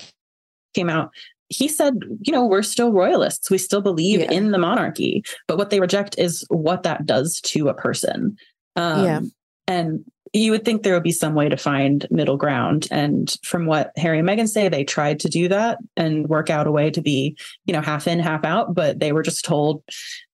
[0.75, 1.09] came out,
[1.49, 3.49] he said, you know, we're still royalists.
[3.49, 4.31] We still believe Yeah.
[4.31, 5.23] in the monarchy.
[5.47, 8.37] But what they reject is what that does to a person.
[8.75, 9.21] Um, Yeah.
[9.67, 12.87] And you would think there would be some way to find middle ground.
[12.91, 16.67] And from what Harry and Meghan say, they tried to do that and work out
[16.67, 19.83] a way to be, you know, half in, half out, but they were just told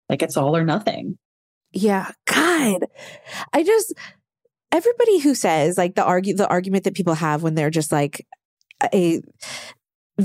[0.09, 1.19] like it's all or nothing.
[1.73, 2.87] Yeah, God,
[3.53, 3.95] I just
[4.73, 8.27] everybody who says like the argue the argument that people have when they're just like
[8.95, 9.21] a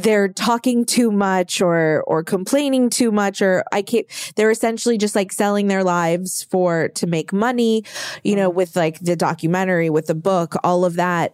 [0.03, 4.05] they're talking too much or or complaining too much or I can't
[4.35, 7.83] they're essentially just like selling their lives for to make money,
[8.23, 11.33] you know, with like the documentary, with the book, all of that.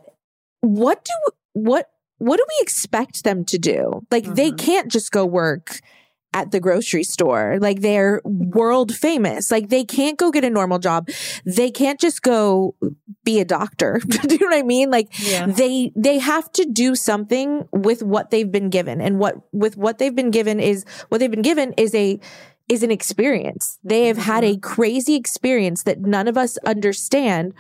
[0.62, 1.14] What do
[1.54, 4.02] what what do we expect them to do?
[4.12, 4.58] Like they Mhm.
[4.60, 5.80] can't just go work
[6.34, 7.58] at the grocery store.
[7.60, 9.52] Like they're world famous.
[9.52, 11.10] Like they can't go get a normal job.
[11.46, 12.76] They can't just go
[13.24, 14.02] be a doctor.
[14.08, 14.90] do you know what I mean?
[14.90, 15.48] Like Yeah.
[15.48, 19.02] they they have to do something with what they've been given.
[19.02, 22.20] And what with what they've been given is what they've been given is a
[22.70, 23.80] is an experience.
[23.84, 24.62] They have had a mm-hmm.
[24.62, 27.54] crazy experience that none of us understand.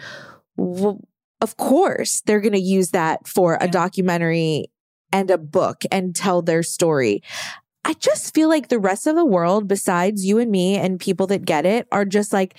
[0.55, 1.01] Well,
[1.41, 4.67] of course, they're going to use that for a documentary
[5.11, 7.21] and a book and tell their story.
[7.83, 11.27] I just feel like the rest of the world, besides you and me and people
[11.27, 12.55] that get it, are just like,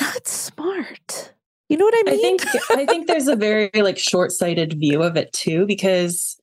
[0.00, 1.32] not smart.
[1.68, 2.18] You know what I mean?
[2.18, 6.38] I think I think there's a very like short-sighted view of it too because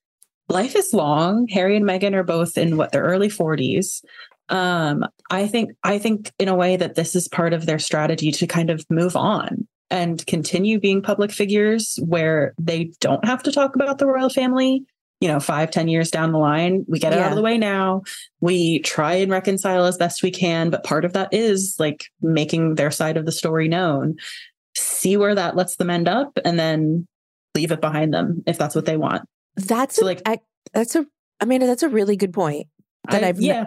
[0.48, 1.48] life is long.
[1.50, 4.04] Harry and Meghan are both in what their early 40s.
[4.50, 8.32] Um, I think I think in a way that this is part of their strategy
[8.32, 13.52] to kind of move on and continue being public figures where they don't have to
[13.52, 14.84] talk about the royal family.
[15.22, 17.58] You know, five, ten years down the line, we get it out of the way
[17.58, 18.04] now.
[18.40, 22.76] We try and reconcile as best we can, but part of that is like making
[22.76, 24.16] their side of the story known
[24.78, 27.06] see where that lets them end up and then
[27.54, 29.24] leave it behind them if that's what they want.
[29.58, 30.40] that's So, like- I-
[30.74, 31.06] that's a
[31.42, 31.66] Amanda.
[31.68, 32.68] That's a really good point.
[33.10, 33.66] That I- I've ne- yeah,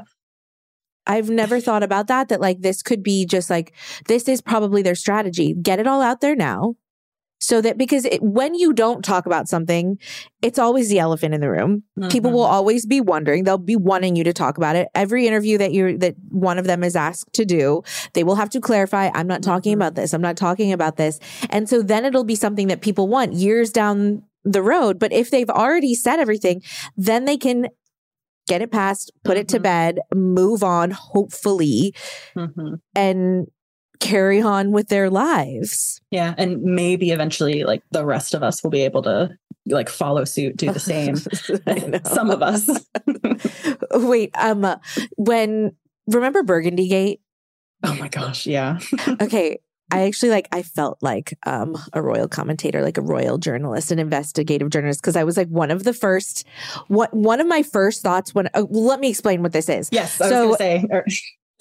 [1.06, 2.28] I've never thought about that.
[2.28, 3.74] That like this could be just like
[4.06, 5.52] this is probably their strategy.
[5.60, 6.76] Get it all out there now,
[7.42, 9.98] so that because it, when you don't talk about something,
[10.42, 11.82] it's always the elephant in the room.
[11.98, 12.08] Mm-hmm.
[12.08, 13.42] People will always be wondering.
[13.42, 14.88] They'll be wanting you to talk about it.
[14.94, 17.82] Every interview that you're that one of them is asked to do,
[18.14, 19.10] they will have to clarify.
[19.12, 19.82] I'm not talking mm-hmm.
[19.82, 20.14] about this.
[20.14, 21.18] I'm not talking about this.
[21.50, 25.00] And so then it'll be something that people want years down the road.
[25.00, 26.62] But if they've already said everything,
[26.96, 27.66] then they can
[28.46, 29.40] get it past, put mm-hmm.
[29.40, 29.62] it to mm-hmm.
[29.62, 31.94] bed, move on, hopefully,
[32.36, 32.74] mm-hmm.
[32.94, 33.46] and
[34.00, 36.00] carry on with their lives.
[36.10, 36.34] Yeah.
[36.36, 40.56] And maybe eventually, like the rest of us will be able to like follow suit,
[40.56, 41.16] do the same.
[42.04, 42.68] Some of us.
[43.94, 44.76] Wait, um,
[45.16, 45.72] when
[46.06, 47.20] remember Burgundy Gate?
[47.84, 48.78] Oh my gosh, yeah.
[49.20, 49.58] okay.
[49.90, 53.98] I actually like I felt like um a royal commentator, like a royal journalist, an
[53.98, 56.46] investigative journalist, because I was like one of the first
[56.88, 59.90] what one of my first thoughts when uh, let me explain what this is.
[59.92, 61.02] Yes, I so, was gonna say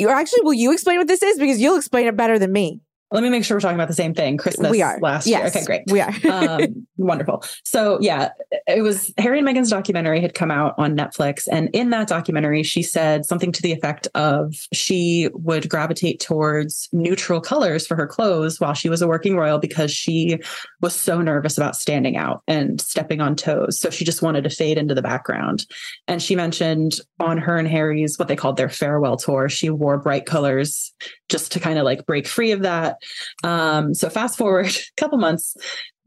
[0.08, 1.38] or- actually will you explain what this is?
[1.38, 2.82] Because you'll explain it better than me.
[3.12, 4.38] Let me make sure we're talking about the same thing.
[4.38, 4.97] Christmas we are.
[5.02, 5.62] last yes, year.
[5.62, 5.82] Okay, great.
[5.88, 6.13] We are.
[6.62, 7.43] um, wonderful.
[7.65, 8.30] So yeah,
[8.67, 11.47] it was Harry and Meghan's documentary had come out on Netflix.
[11.52, 16.88] And in that documentary, she said something to the effect of she would gravitate towards
[16.93, 20.39] neutral colors for her clothes while she was a working royal because she
[20.80, 23.80] was so nervous about standing out and stepping on toes.
[23.80, 25.65] So she just wanted to fade into the background.
[26.08, 29.97] And she mentioned on her and Harry's what they called their farewell tour, she wore
[29.97, 30.93] bright colors
[31.30, 33.01] just to kind of like break free of that.
[33.44, 35.56] Um, so fast forward a couple months.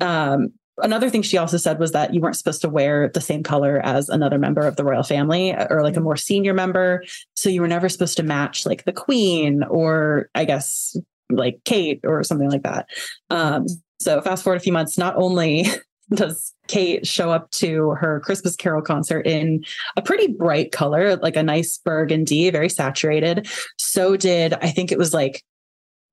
[0.00, 3.42] Um, another thing she also said was that you weren't supposed to wear the same
[3.42, 7.04] color as another member of the royal family or like a more senior member.
[7.34, 10.96] So you were never supposed to match like the queen or I guess
[11.30, 12.88] like Kate or something like that.
[13.30, 13.66] Um,
[14.00, 15.66] so fast forward a few months, not only
[16.14, 19.64] does Kate show up to her Christmas Carol concert in
[19.96, 23.48] a pretty bright color, like a nice burgundy, very saturated.
[23.78, 25.42] So did I think it was like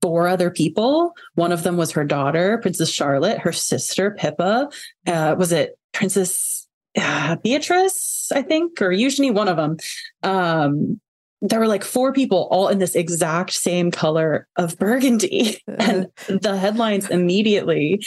[0.02, 1.14] four other people.
[1.36, 4.70] One of them was her daughter, Princess Charlotte, her sister, Pippa.
[5.08, 9.78] Uh, was it Princess uh, Beatrice, I think, or Eugenie, one of them.
[10.24, 11.00] Um,
[11.42, 15.58] there were like four people all in this exact same color of burgundy.
[15.80, 18.02] and the headlines immediately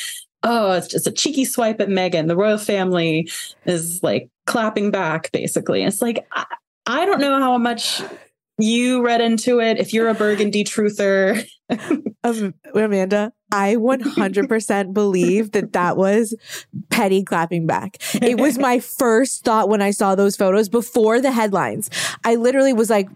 [0.44, 2.28] oh, it's just a cheeky swipe at Meghan.
[2.28, 3.28] The royal family
[3.64, 5.82] is like clapping back, basically.
[5.82, 6.44] it's like, I,
[6.86, 8.02] I don't know how much
[8.58, 9.78] you read into it.
[9.78, 11.44] If you're a Burgundy truther,
[12.24, 16.34] um, Amanda, I 100% believe that that was
[16.90, 17.96] petty clapping back.
[18.14, 21.90] It was my first thought when I saw those photos before the headlines.
[22.24, 23.08] I literally was like,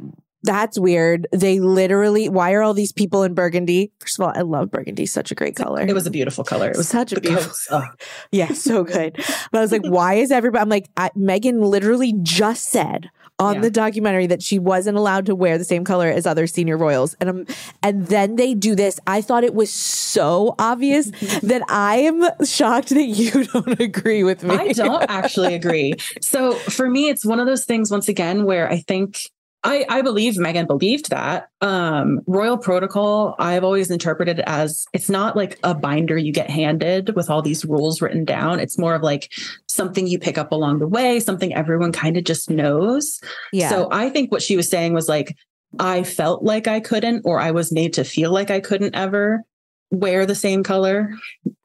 [0.44, 1.26] that's weird.
[1.32, 3.90] They literally, why are all these people in burgundy?
[3.98, 5.04] First of all, I love burgundy.
[5.04, 5.82] Such a great color.
[5.82, 6.70] It was a beautiful color.
[6.70, 7.52] It was such a beautiful.
[7.70, 7.84] Oh.
[8.30, 9.14] yeah, so good.
[9.50, 10.62] But I was like, why is everybody?
[10.62, 13.60] I'm like, I, Meghan literally just said on yeah.
[13.60, 17.14] the documentary that she wasn't allowed to wear the same color as other senior royals.
[17.20, 17.46] And um,
[17.82, 18.98] and then they do this.
[19.06, 21.10] I thought it was so obvious
[21.42, 24.54] that I am shocked that you don't agree with me.
[24.54, 25.94] I don't actually agree.
[26.20, 29.30] So for me, it's one of those things once again where I think
[29.68, 31.50] I, I believe Meghan believed that.
[31.60, 37.14] Um, royal protocol, I've always interpreted as it's not like a binder you get handed
[37.14, 38.60] with all these rules written down.
[38.60, 39.30] It's more of like
[39.66, 43.20] something you pick up along the way, something everyone kind of just knows.
[43.52, 43.68] Yeah.
[43.68, 45.36] So I think what she was saying was like,
[45.78, 49.42] I felt like I couldn't, or I was made to feel like I couldn't ever
[49.90, 51.12] wear the same color.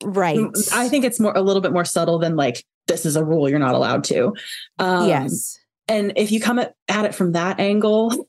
[0.03, 0.45] Right.
[0.73, 3.47] I think it's more a little bit more subtle than like, this is a rule
[3.47, 4.33] you're not allowed to.
[4.77, 5.57] Um, yes
[5.87, 8.27] and if you come at, at it from that angle,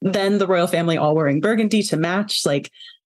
[0.00, 2.70] then the royal family all wearing burgundy to match, like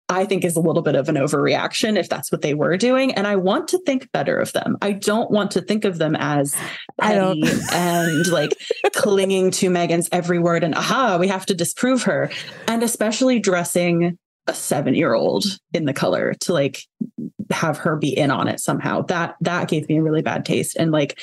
[0.07, 3.13] I think is a little bit of an overreaction if that's what they were doing.
[3.13, 4.77] And I want to think better of them.
[4.81, 6.55] I don't want to think of them as
[6.99, 8.53] petty and like
[8.93, 12.29] clinging to Meghan's every word and aha, we have to disprove her.
[12.67, 16.83] And especially dressing a seven year old in the color to like
[17.49, 19.01] have her be in on it somehow.
[19.03, 20.75] That that gave me a really bad taste.
[20.75, 21.19] And like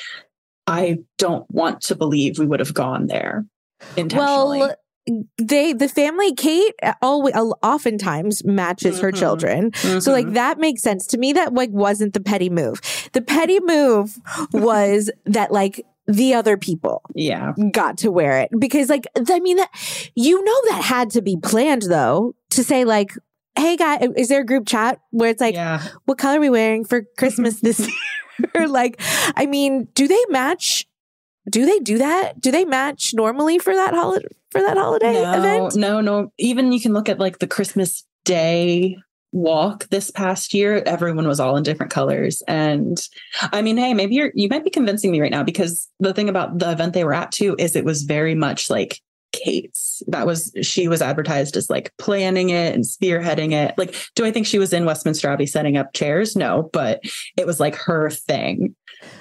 [0.67, 3.45] I don't want to believe we would have gone there
[3.97, 4.59] intentionally.
[4.59, 4.75] Well,
[5.37, 9.03] they the family Kate always oftentimes matches mm-hmm.
[9.03, 9.71] her children.
[9.71, 9.99] Mm-hmm.
[9.99, 10.35] So like mm-hmm.
[10.35, 12.79] that makes sense to me that like wasn't the petty move.
[13.11, 14.17] The petty move
[14.53, 19.57] was that like the other people yeah got to wear it because like I mean
[19.57, 19.69] that
[20.15, 23.11] you know that had to be planned though to say like
[23.57, 25.81] hey guy is there a group chat where it's like yeah.
[26.05, 27.89] what color are we wearing for Christmas this year?
[28.67, 29.01] like,
[29.35, 30.85] I mean, do they match?
[31.49, 32.39] Do they do that?
[32.39, 35.75] Do they match normally for that holiday for that holiday no, event?
[35.75, 36.31] No, no.
[36.37, 38.97] Even you can look at like the Christmas Day
[39.33, 43.09] walk this past year everyone was all in different colors and
[43.51, 46.29] i mean hey maybe you're you might be convincing me right now because the thing
[46.29, 49.01] about the event they were at too is it was very much like
[49.33, 50.01] Kate's.
[50.07, 53.73] That was she was advertised as like planning it and spearheading it.
[53.77, 56.35] Like, do I think she was in Westminster Abbey setting up chairs?
[56.37, 57.01] No, but
[57.35, 58.75] it was like her thing.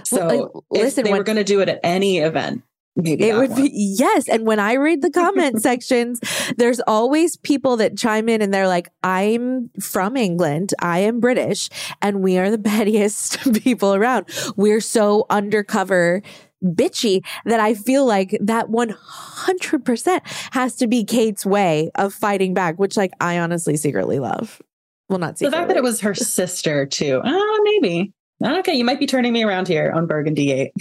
[0.05, 2.63] So Well, like, listen, if they when- were going to do it at any event,
[2.95, 3.63] maybe It would one.
[3.63, 4.29] be yes.
[4.29, 6.21] And when I read the comment sections,
[6.59, 10.75] there's always people that chime in and they're like, I'm from England.
[10.79, 11.69] I am British
[12.03, 14.27] and we are the pettiest people around.
[14.57, 16.23] We're so undercover
[16.63, 20.21] bitchy that I feel like that 100%
[20.53, 24.61] has to be Kate's way of fighting back, which like I honestly secretly love.
[25.09, 25.51] Well, not secretly.
[25.51, 27.21] the fact that it was her sister too.
[27.23, 28.13] Oh, maybe.
[28.45, 30.73] Okay, you might be turning me around here on Burgundy-Gate.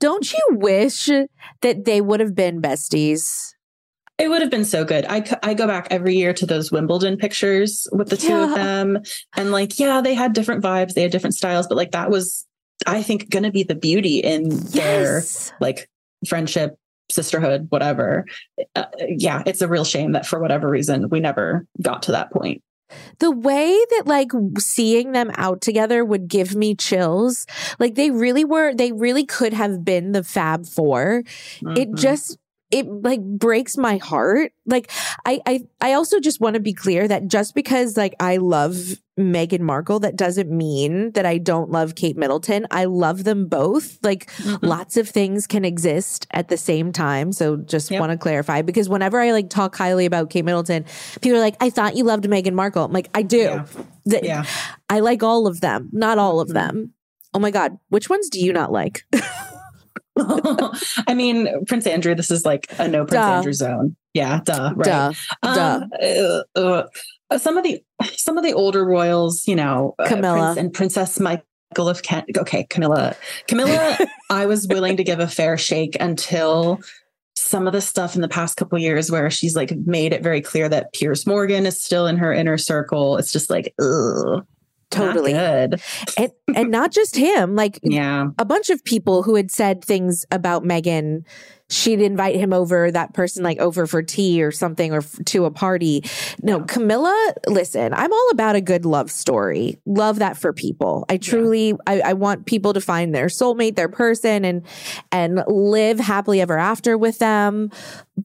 [0.00, 1.08] Don't you wish
[1.60, 3.52] that they would have been besties?
[4.18, 5.04] It would have been so good.
[5.08, 8.98] I, I go back every year to those Wimbledon pictures with the two of them.
[9.36, 12.46] And like, yeah, they had different vibes, they had different styles, but like that was,
[12.86, 15.22] I think, going to be the beauty in their
[15.60, 15.88] like
[16.26, 16.78] friendship,
[17.10, 18.24] sisterhood, whatever.
[18.74, 22.32] Uh, yeah, it's a real shame that for whatever reason we never got to that
[22.32, 22.62] point.
[23.18, 27.44] the way that like seeing them out together would give me chills.
[27.80, 31.24] Like they really were, they really could have been the Fab 4
[31.76, 31.98] It Mhm.
[31.98, 32.38] just,
[32.70, 34.52] it like breaks my heart.
[34.66, 34.90] Like
[35.24, 38.76] I, I, I also just want to be clear that just because like I love
[39.18, 42.66] Meghan Markle, that doesn't mean that I don't love Kate Middleton.
[42.70, 43.98] I love them both.
[44.02, 44.58] Like Mhm.
[44.62, 47.32] lots of things can exist at the same time.
[47.32, 48.00] So just Yep.
[48.00, 50.84] want to clarify because whenever I like talk highly about Kate Middleton,
[51.22, 52.84] people are like, I thought you loved Meghan Markle.
[52.84, 53.38] I'm like, I do.
[53.38, 53.64] Yeah.
[54.04, 54.44] The- Yeah.
[54.90, 56.92] I like all of them, not all of them.
[57.32, 57.78] Oh my God.
[57.90, 59.04] Which ones do you not like?
[60.18, 63.32] I mean, Prince Andrew, this is like a no Prince Duh.
[63.32, 63.96] Andrew zone.
[64.14, 64.72] Yeah, duh.
[64.74, 64.84] Right.
[64.84, 65.12] Duh.
[65.42, 65.90] Um,
[66.54, 66.82] uh,
[67.30, 67.82] uh, some of the
[68.16, 70.38] some of the older royals, you know, uh, Camilla.
[70.38, 72.26] Prince and Princess Michael of Kent.
[72.36, 73.14] Okay, Camilla.
[73.46, 73.98] Camilla,
[74.30, 76.80] I was willing to give a fair shake until
[77.34, 80.40] some of the stuff in the past couple years where she's like made it very
[80.40, 83.18] clear that Piers Morgan is still in her inner circle.
[83.18, 84.44] It's just like, ugh,
[84.90, 85.32] Totally.
[85.32, 85.82] not good.
[86.16, 90.24] and, and not just him, like Yeah, a bunch of people who had said things
[90.30, 91.24] about Meghan.
[91.68, 95.46] She'd invite him over, that person like over for tea or something or f- to
[95.46, 96.04] a party.
[96.40, 99.76] No, Camilla, listen, I'm all about a good love story.
[99.84, 101.04] Love that for people.
[101.08, 104.62] I truly, I, I want people to find their soulmate, their person and,
[105.10, 107.72] and live happily ever after with them.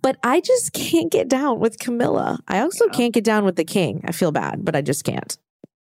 [0.03, 2.38] But I just can't get down with Camilla.
[2.47, 2.93] I also Yeah.
[2.93, 4.03] can't get down with the king.
[4.05, 5.36] I feel bad, but I just can't.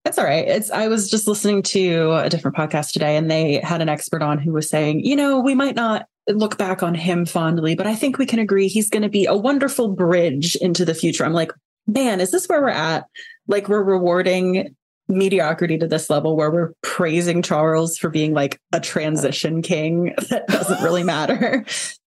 [0.05, 0.47] It's all right.
[0.47, 4.23] It's I was just listening to a different podcast today and they had an expert
[4.23, 7.87] on who was saying, you know, we might not look back on him fondly, but
[7.87, 11.25] I think we can agree he's going to be a wonderful bridge into the future.
[11.25, 11.53] I'm like,
[11.87, 13.07] man, is this where we're at?
[13.47, 14.75] Like we're rewarding
[15.09, 20.47] mediocrity to this level where we're praising Charles for being like a transition king that
[20.49, 21.65] doesn't really matter.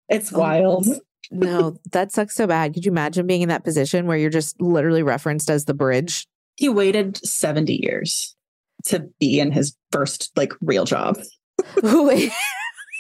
[0.08, 0.88] It's um, wild.
[1.32, 2.74] No, that sucks so bad.
[2.74, 6.28] Could you imagine being in that position where you're just literally referenced as the bridge?
[6.56, 8.36] He waited 70 years
[8.86, 11.18] to be in his first like real job.
[11.84, 12.32] Wait,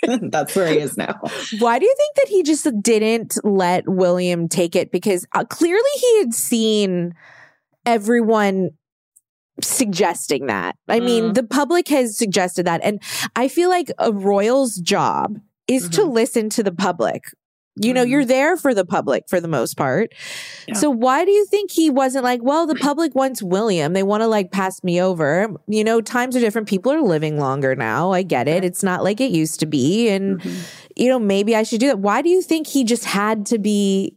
[0.21, 1.19] That's where he is now.
[1.59, 4.91] Why do you think that he just didn't let William take it?
[4.91, 7.13] Because uh, clearly he had seen
[7.85, 8.71] everyone
[9.61, 10.75] suggesting that.
[10.87, 11.33] I mean, Mm.
[11.35, 12.81] the public has suggested that.
[12.83, 12.99] And
[13.35, 15.37] I feel like a royal's job
[15.67, 16.13] is to Mhm.
[16.13, 17.25] listen to the public.
[17.77, 20.13] You know, you're there for the public for the most part.
[20.67, 20.73] Yeah.
[20.75, 23.93] So why do you think he wasn't like, well, the public wants William.
[23.93, 25.47] They want to like pass me over.
[25.67, 26.67] You know, times are different.
[26.67, 28.11] People are living longer now.
[28.11, 28.65] I get it.
[28.65, 30.09] It's not like it used to be.
[30.09, 30.57] And, Mhm.
[30.97, 31.99] you know, maybe I should do that.
[31.99, 34.15] Why do you think he just had to be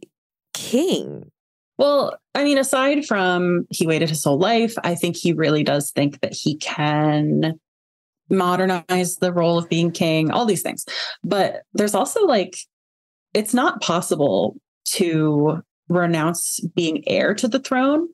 [0.53, 1.31] king?
[1.77, 5.91] Well, I mean, aside from he waited his whole life, I think he really does
[5.91, 7.57] think that he can
[8.29, 10.85] modernize the role of being king, all these things.
[11.23, 12.57] But there's also like,
[13.35, 14.55] it's not possible
[14.85, 18.07] to renounce being heir to the throne.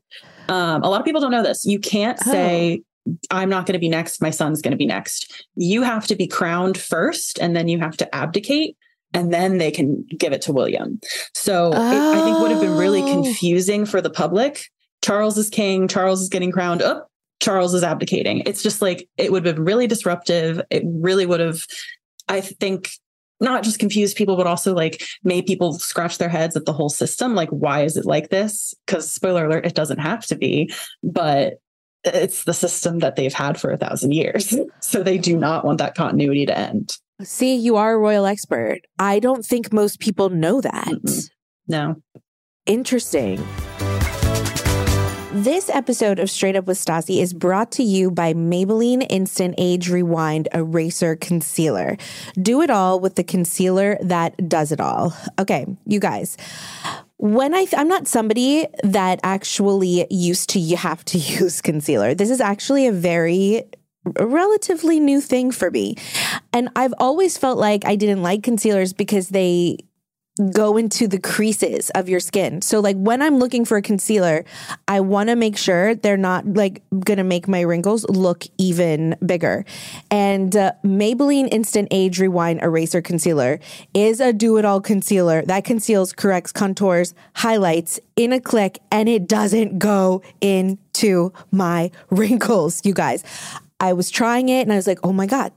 [0.49, 1.63] Um, a lot of people don't know this.
[1.63, 2.81] You can't say,
[3.29, 5.45] I'm not going to be next, my son's going to be next.
[5.55, 8.75] You have to be crowned first, and then you have to abdicate,
[9.13, 10.99] and then they can give it to William.
[11.33, 13.07] So it, I think would have been really Oh.
[13.23, 14.65] confusing for the public.
[15.03, 17.07] Charles is king, Charles is getting crowned up,
[17.41, 18.43] Charles is abdicating.
[18.45, 20.61] It's just like it would have been really disruptive.
[20.69, 21.61] It really would have,
[22.27, 22.89] I think,
[23.41, 26.89] not just confuse people, but also like made people scratch their heads at the whole
[26.89, 27.35] system.
[27.35, 28.73] Like, why is it like this?
[28.85, 30.71] Because spoiler alert, it doesn't have to be,
[31.03, 31.55] but
[32.03, 34.55] it's the system that they've had for a thousand years.
[34.83, 36.97] So they do not want that continuity to end.
[37.21, 38.81] See, you are a royal expert.
[38.99, 40.87] I don't think most people know that.
[40.87, 41.29] Mm-mm.
[41.67, 42.01] No.
[42.65, 43.41] Interesting.
[45.33, 49.89] This episode of Straight Up with Stassi is brought to you by Maybelline Instant Age
[49.89, 51.95] Rewind Eraser Concealer.
[52.35, 55.15] Do it all with the concealer that does it all.
[55.39, 56.35] Okay, you guys.
[57.15, 62.13] When I, th- I'm not somebody that actually used to you have to use concealer.
[62.13, 63.63] This is actually a very
[64.17, 65.95] a relatively new thing for me.
[66.51, 69.77] And I've always felt like I didn't like concealers because they
[70.51, 72.61] go into the creases of your skin.
[72.61, 74.45] So like when I'm looking for a concealer,
[74.87, 79.15] I want to make sure they're not like going to make my wrinkles look even
[79.25, 79.65] bigger.
[80.09, 83.59] And uh, Maybelline Instant Age Rewind Eraser Concealer
[83.93, 89.79] is a do-it-all concealer that conceals, corrects, contours, highlights in a click and it doesn't
[89.79, 93.23] go into my wrinkles, you guys.
[93.81, 95.51] I was trying it and I was like, "Oh my god,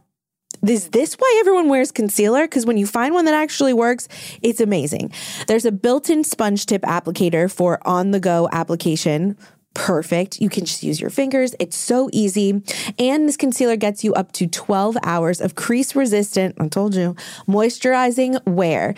[0.71, 2.45] is this why everyone wears concealer?
[2.45, 4.09] Because when you find one that actually works,
[4.43, 5.13] it's amazing.
[5.47, 9.37] There's a built in sponge tip applicator for on the go application.
[9.75, 10.41] Perfect.
[10.41, 11.55] You can just use your fingers.
[11.59, 12.63] It's so easy.
[12.99, 17.15] And this concealer gets you up to 12 hours of crease resistant, I told you,
[17.49, 18.95] moisturizing wear.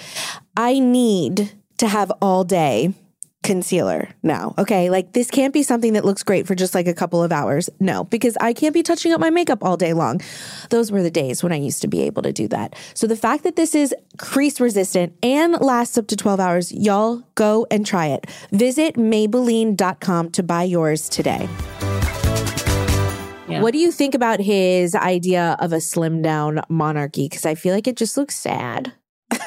[0.57, 2.93] I need to have all day
[3.47, 4.55] concealer now.
[4.59, 4.91] Okay.
[4.91, 7.71] Like this can't be something that looks great for just like a couple of hours.
[7.81, 10.21] No, because I can't be touching up my makeup all day long.
[10.71, 12.75] Those were the days when I used to be able to do that.
[12.95, 17.23] So the fact that this is crease resistant and lasts up to 12 hours, y'all
[17.37, 18.27] go and try it.
[18.51, 21.49] Visit Maybelline.com to buy yours today.
[23.49, 23.63] Yeah.
[23.63, 27.29] What do you think about his idea of a slim down monarchy?
[27.29, 28.93] Because I feel like it just looks sad.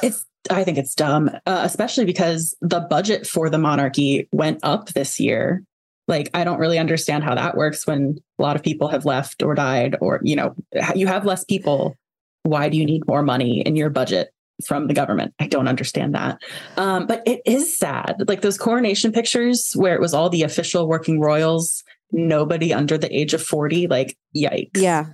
[0.02, 4.90] It's I think it's dumb, uh, especially because the budget for the monarchy went up
[4.90, 5.64] this year.
[6.08, 9.44] Like, I don't really understand how that works when a lot of people have left
[9.44, 10.56] or died, or, you know,
[10.96, 11.96] you have less people.
[12.44, 14.34] Why do you need more money in your budget
[14.66, 15.36] from the government?
[15.40, 16.42] I don't understand that.
[16.78, 18.24] Um, but it is sad.
[18.28, 23.16] Like those coronation pictures where it was all the official working royals, nobody under the
[23.16, 24.72] age of 40, like, yikes.
[24.78, 25.06] Yeah.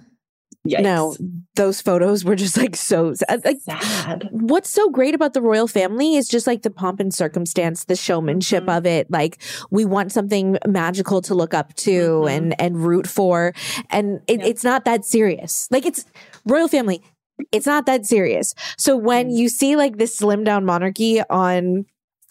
[0.67, 0.81] Yikes.
[0.81, 1.15] No,
[1.55, 4.27] those photos were just like so like, sad.
[4.31, 7.95] What's so great about the royal family is just like the pomp and circumstance, the
[7.95, 8.77] showmanship mm-hmm.
[8.77, 9.11] of it.
[9.11, 12.27] Like we want something magical to look up to mm-hmm.
[12.27, 13.53] and and root for,
[13.91, 14.47] and it, yeah.
[14.47, 15.67] it's not that serious.
[15.69, 16.05] Like it's
[16.45, 17.03] royal family.
[17.51, 18.55] It's not that serious.
[18.77, 19.35] So when mm-hmm.
[19.35, 21.85] you see like this slim down monarchy on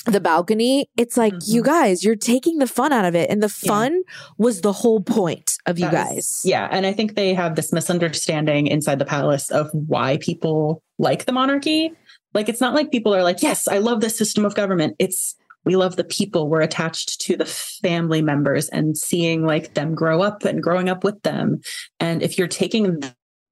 [0.04, 1.52] the balcony, it's like, mm-hmm.
[1.52, 3.30] you guys, you're taking the fun out of it.
[3.30, 4.26] And the fun yeah.
[4.38, 6.42] was the whole point of you guys.
[6.44, 6.68] Yeah.
[6.70, 11.32] And I think they have this misunderstanding inside the palace of why people like the
[11.32, 11.92] monarchy.
[12.34, 14.96] Like, it's not like people are like, yes, I love this system of government.
[14.98, 16.48] It's, we love the people.
[16.48, 21.04] We're attached to the family members and seeing like them grow up and growing up
[21.04, 21.60] with them.
[22.00, 23.02] And if you're taking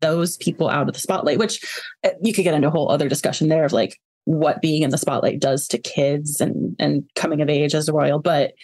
[0.01, 1.65] those people out of the spotlight, which
[2.03, 4.91] eh, you could get into a whole other discussion there of like, what being in
[4.91, 8.55] the spotlight does to kids and and coming of age as a royal but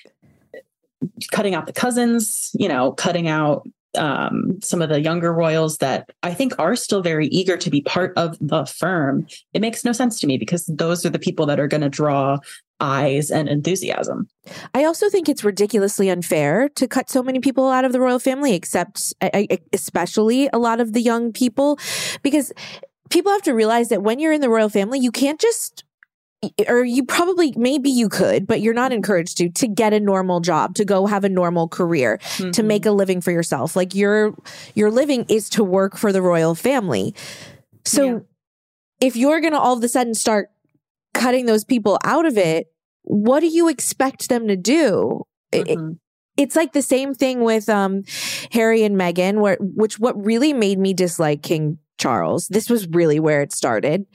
[1.33, 6.11] cutting out the cousins you know cutting out um, some of the younger royals that
[6.23, 9.93] I think are still very eager to be part of the firm, it makes no
[9.93, 12.39] sense to me because those are the people that are going to draw
[12.81, 14.29] eyes and enthusiasm.
[14.75, 18.19] I also think it's ridiculously unfair to cut so many people out of the royal
[18.19, 19.15] family, except
[19.73, 21.79] especially a lot of the young people,
[22.23, 22.53] because
[23.11, 25.85] people have to realize that when you're in the royal family, you can't just
[26.69, 30.39] or you probably maybe you could but you're not encouraged to to get a normal
[30.39, 32.53] job to go have a normal career mm-hmm.
[32.53, 34.35] to make a living for yourself like your
[34.75, 37.13] your living is to work for the royal family
[37.85, 38.19] so yeah.
[39.01, 40.51] if you're going to all of a sudden start
[41.13, 42.69] cutting those people out of it
[43.03, 45.91] what do you expect them to do mm-hmm.
[45.91, 45.97] it,
[46.37, 48.05] it's like the same thing with um
[48.53, 52.49] Harry and Meghan where which what really made me dislike King Charles.
[52.49, 54.07] This was really where it started.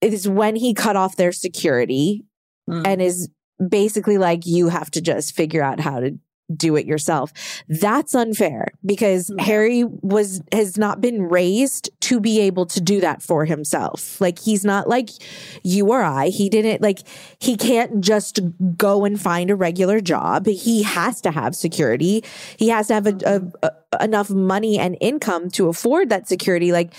[0.00, 2.24] It is when he cut off their security
[2.68, 2.86] mm.
[2.86, 3.28] and is
[3.68, 6.18] basically like, you have to just figure out how to
[6.56, 7.32] do it yourself.
[7.68, 9.44] That's unfair because yeah.
[9.44, 14.20] Harry was has not been raised to be able to do that for himself.
[14.20, 15.10] Like he's not like
[15.62, 16.28] you or I.
[16.28, 17.00] He didn't like
[17.38, 18.40] he can't just
[18.76, 20.46] go and find a regular job.
[20.46, 22.24] He has to have security.
[22.56, 23.48] He has to have a, a, mm-hmm.
[23.62, 26.72] a, enough money and income to afford that security.
[26.72, 26.94] Like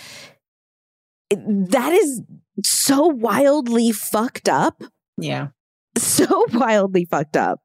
[1.30, 2.22] that is
[2.64, 4.84] so wildly fucked up.
[5.18, 5.49] Yeah.
[5.97, 7.60] So wildly fucked up.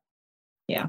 [0.68, 0.88] Yeah.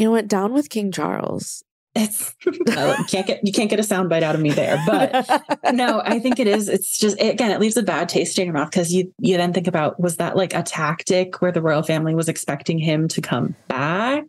[0.00, 0.28] You know what?
[0.28, 1.62] Down with King Charles.
[1.94, 5.28] It's no, you can't get you can't get a soundbite out of me there, but
[5.74, 6.70] no, I think it is.
[6.70, 9.52] It's just again, it leaves a bad taste in your mouth because you you then
[9.52, 13.20] think about was that like a tactic where the royal family was expecting him to
[13.20, 14.24] come back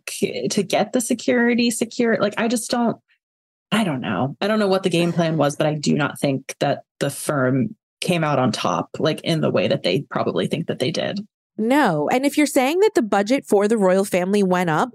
[0.50, 2.18] to get the security secure?
[2.20, 2.98] Like I just don't,
[3.70, 4.36] I don't know.
[4.42, 7.08] I don't know what the game plan was, but I do not think that the
[7.08, 10.90] firm came out on top like in the way that they probably think that they
[10.90, 11.26] did.
[11.56, 14.90] No, and if you're saying that the budget for the royal family went up,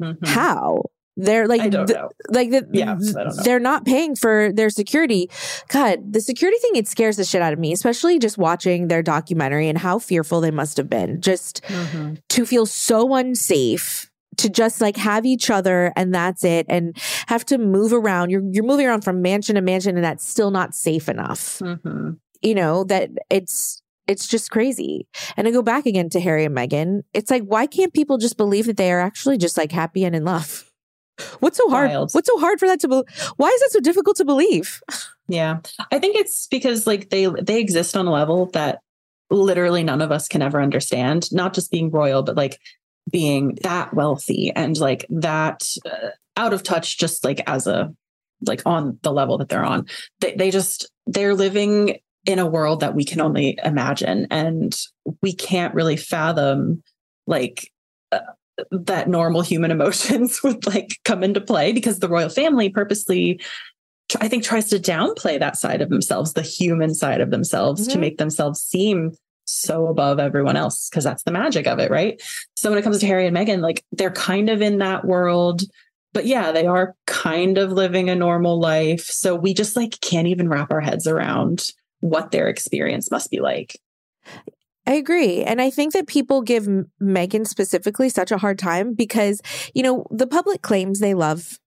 [0.00, 0.26] Mm-hmm.
[0.26, 0.82] How?
[1.16, 2.96] They're like, the, like the, yeah,
[3.44, 5.30] they're not paying for their security.
[5.68, 9.00] God, the security thing, it scares the shit out of me, especially just watching their
[9.00, 12.14] documentary and how fearful they must have been just mm-hmm.
[12.30, 16.96] to feel so unsafe to just like have each other and that's it and
[17.28, 18.30] have to move around.
[18.30, 21.60] You're, you're moving around from mansion to mansion and that's still not safe enough.
[21.60, 22.14] Mm-hmm.
[22.42, 25.06] You know, that it's, it's just crazy.
[25.36, 27.02] And I go back again to Harry and Meghan.
[27.12, 30.14] It's like, why can't people just believe that they are actually just like happy and
[30.14, 30.70] in love?
[31.40, 31.90] What's so hard?
[31.90, 32.10] Wild.
[32.12, 33.04] What's so hard for that to believe?
[33.36, 34.80] Why is that so difficult to believe?
[35.28, 35.60] Yeah.
[35.90, 38.80] I think it's because like they they exist on a level that
[39.30, 42.58] literally none of us can ever understand, not just being royal, but like
[43.10, 47.94] being that wealthy and like that uh, out of touch just like as a
[48.46, 49.86] like on the level that they're on.
[50.20, 54.76] They they just they're living in a world that we can only imagine and
[55.22, 56.82] we can't really fathom
[57.26, 57.70] like
[58.12, 58.20] uh,
[58.70, 63.40] that normal human emotions would like come into play because the royal family purposely
[64.20, 67.92] I think tries to downplay that side of themselves, the human side of themselves mm-hmm.
[67.92, 69.12] to make themselves seem
[69.46, 72.22] so above everyone else because that's the magic of it, right?
[72.54, 75.62] So when it comes to Harry and Meghan, like they're kind of in that world,
[76.12, 79.04] but yeah, they are kind of living a normal life.
[79.04, 81.70] So we just like can't even wrap our heads around
[82.04, 83.80] what their experience must be like.
[84.86, 85.42] I agree.
[85.42, 86.68] And I think that people give
[87.02, 89.40] Meghan specifically such a hard time because,
[89.72, 91.58] you know, the public claims they love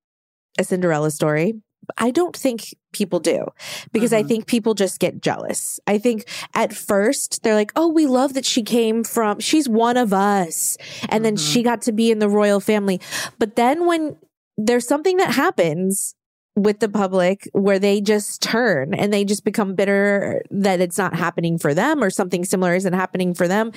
[0.60, 1.56] a Cinderella story.
[1.98, 3.48] I don't think people do
[3.92, 4.26] because mm-hmm.
[4.26, 5.80] I think people just get jealous.
[5.88, 9.98] I think at first they're like, oh, we love that she came from, she's one
[9.98, 10.78] of us.
[11.04, 11.24] And mm-hmm.
[11.24, 13.02] then she got to be in the royal family.
[13.40, 14.18] But then when
[14.56, 16.14] there's something that happens
[16.58, 21.16] with the public where they just turn and they just become bitter that it's not
[21.16, 23.72] happening for them or something similar isn't happening for them.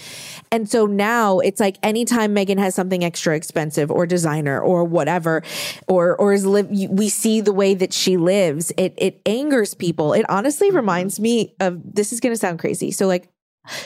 [0.50, 5.42] And so now it's like anytime Meghan has something extra expensive or designer or whatever,
[5.88, 10.14] or, or is live, we see the way that she lives, it, it angers people.
[10.14, 10.76] It honestly mm-hmm.
[10.76, 12.92] reminds me of, this is going to sound crazy.
[12.92, 13.28] So like,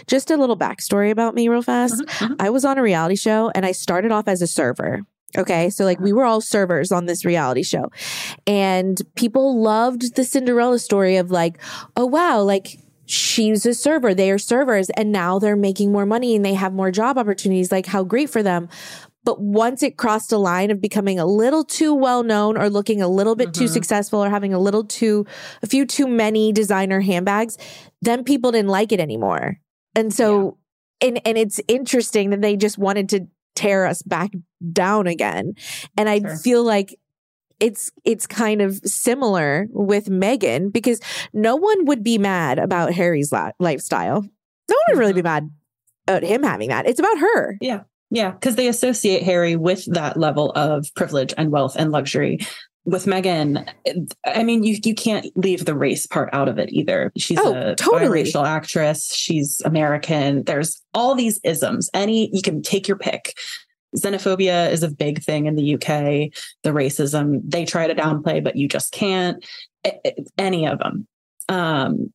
[0.06, 2.00] just a little backstory about me real fast.
[2.00, 2.36] Uh-huh.
[2.38, 5.02] I was on a reality show and I started off as a server.
[5.36, 5.70] Okay.
[5.70, 7.90] So like we were all servers on this reality show
[8.46, 11.58] and people loved the Cinderella story of like,
[11.96, 14.14] oh wow, like she's a server.
[14.14, 17.72] They are servers and now they're making more money and they have more job opportunities.
[17.72, 18.68] Like how great for them.
[19.24, 23.00] But once it crossed a line of becoming a little too well known or looking
[23.00, 23.64] a little bit mm-hmm.
[23.64, 25.26] too successful or having a little too,
[25.62, 27.56] a few too many designer handbags,
[28.02, 29.58] then people didn't like it anymore.
[29.94, 30.58] And so,
[31.00, 31.08] yeah.
[31.08, 34.30] and, and it's interesting that they just wanted to tear us back
[34.72, 35.54] down again.
[35.96, 36.36] And I sure.
[36.38, 36.98] feel like
[37.60, 41.00] it's it's kind of similar with Meghan because
[41.32, 44.22] no one would be mad about Harry's la- lifestyle.
[44.22, 45.44] No one would really be mm-hmm.
[45.44, 45.50] mad
[46.06, 46.86] about him having that.
[46.86, 47.56] It's about her.
[47.60, 47.82] Yeah.
[48.10, 52.38] Yeah, because they associate Harry with that level of privilege and wealth and luxury.
[52.86, 53.66] With Meghan,
[54.26, 57.12] I mean, you you can't leave the race part out of it either.
[57.16, 58.24] She's oh, a totally.
[58.24, 59.14] biracial actress.
[59.14, 60.44] She's American.
[60.44, 61.88] There's all these isms.
[61.94, 63.34] Any you can take your pick
[63.96, 66.32] xenophobia is a big thing in the UK.
[66.62, 69.44] The racism they try to downplay, but you just can't.
[70.38, 71.06] Any of them.
[71.48, 72.12] Um,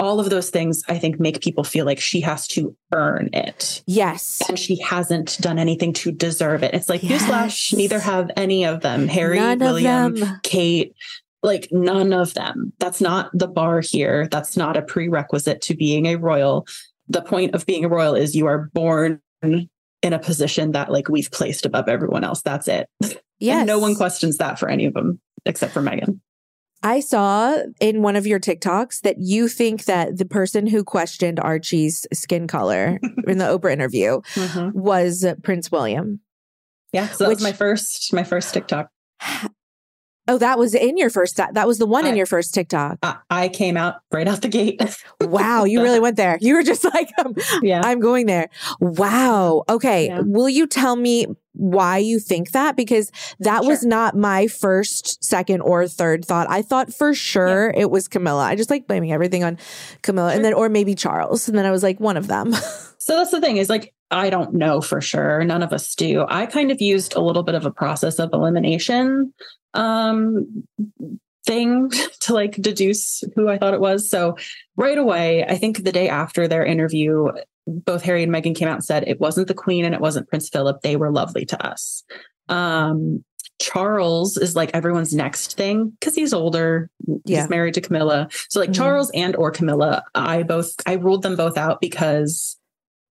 [0.00, 3.82] all of those things I think make people feel like she has to earn it.
[3.86, 4.40] Yes.
[4.48, 6.74] And she hasn't done anything to deserve it.
[6.74, 7.22] It's like, yes.
[7.22, 9.06] newsflash, neither have any of them.
[9.08, 10.40] Harry, none William, them.
[10.42, 10.94] Kate,
[11.42, 12.72] like none of them.
[12.78, 14.26] That's not the bar here.
[14.28, 16.66] That's not a prerequisite to being a royal.
[17.08, 19.68] The point of being a royal is you are born in
[20.02, 22.42] a position that like we've placed above everyone else.
[22.42, 22.88] That's it.
[23.42, 23.64] Yeah.
[23.64, 26.20] no one questions that for any of them except for Meghan.
[26.82, 31.38] I saw in one of your TikToks that you think that the person who questioned
[31.38, 34.78] Archie's skin color in the Oprah interview mm-hmm.
[34.78, 36.20] was Prince William.
[36.92, 38.90] Yeah, so that which, was my first my first TikTok.
[40.30, 41.36] Oh, that was in your first.
[41.36, 42.98] That was the one I, in your first TikTok.
[43.02, 44.80] I, I, came out right out the gate.
[45.20, 46.38] wow, you really went there.
[46.40, 48.48] You were just like, um, yeah, I'm going there.
[48.80, 49.64] Wow.
[49.68, 50.20] Okay, yeah.
[50.24, 52.76] will you tell me why you think that?
[52.76, 53.10] Because
[53.40, 53.70] that sure.
[53.70, 56.48] was not my first, second, or third thought.
[56.48, 57.82] I thought for sure yeah.
[57.82, 58.44] it was Camilla.
[58.44, 59.58] I just like blaming everything on
[60.02, 60.36] Camilla, sure.
[60.36, 62.52] and then or maybe Charles, and then I was like one of them.
[62.98, 65.44] so that's the thing is like I don't know for sure.
[65.44, 66.24] None of us do.
[66.28, 69.32] I kind of used a little bit of a process of elimination
[69.74, 70.64] um,
[71.46, 71.90] thing
[72.20, 74.10] to like deduce who I thought it was.
[74.10, 74.36] So
[74.76, 77.28] right away, I think the day after their interview,
[77.66, 80.28] both Harry and Meghan came out and said it wasn't the Queen and it wasn't
[80.28, 80.80] Prince Philip.
[80.82, 82.02] They were lovely to us.
[82.48, 83.24] Um,
[83.60, 86.90] Charles is like everyone's next thing because he's older.
[87.24, 87.42] Yeah.
[87.42, 88.28] He's married to Camilla.
[88.48, 88.82] So like mm-hmm.
[88.82, 92.56] Charles and or Camilla, I both I ruled them both out because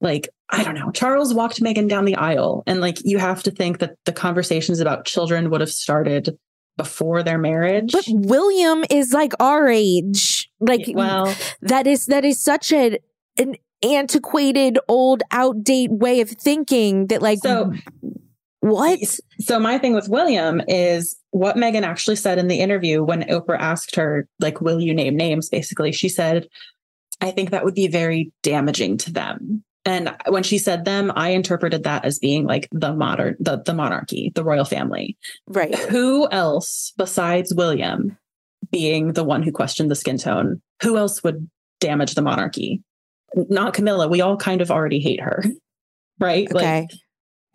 [0.01, 2.63] like I don't know, Charles walked Meghan down the aisle.
[2.65, 6.37] And like you have to think that the conversations about children would have started
[6.77, 7.91] before their marriage.
[7.91, 10.49] But William is like our age.
[10.59, 12.99] Like well, that is that is such a
[13.37, 17.73] an antiquated, old, outdate way of thinking that like so
[18.61, 18.99] what?
[19.39, 23.59] So my thing with William is what Meghan actually said in the interview when Oprah
[23.59, 25.49] asked her, like, will you name names?
[25.49, 26.47] Basically, she said,
[27.21, 29.63] I think that would be very damaging to them.
[29.85, 33.73] And when she said them, I interpreted that as being like the modern, the, the
[33.73, 35.17] monarchy, the royal family.
[35.47, 35.73] Right.
[35.73, 38.17] Who else besides William
[38.71, 40.61] being the one who questioned the skin tone?
[40.83, 41.49] Who else would
[41.79, 42.83] damage the monarchy?
[43.35, 44.07] Not Camilla.
[44.07, 45.43] We all kind of already hate her.
[46.21, 46.51] Right.
[46.51, 46.81] Okay.
[46.81, 46.89] Like,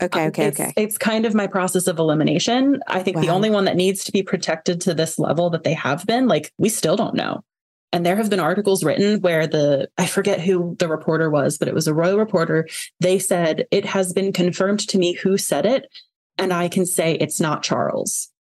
[0.02, 0.72] Okay, uh, okay, it's, okay.
[0.76, 2.80] It's kind of my process of elimination.
[2.88, 3.22] I think wow.
[3.22, 6.26] the only one that needs to be protected to this level that they have been,
[6.26, 7.44] like, we still don't know.
[7.94, 11.68] And there have been articles written where the, I forget who the reporter was, but
[11.68, 12.66] it was a royal reporter.
[12.98, 15.86] They said, it has been confirmed to me who said it.
[16.36, 18.32] And I can say it's not Charles.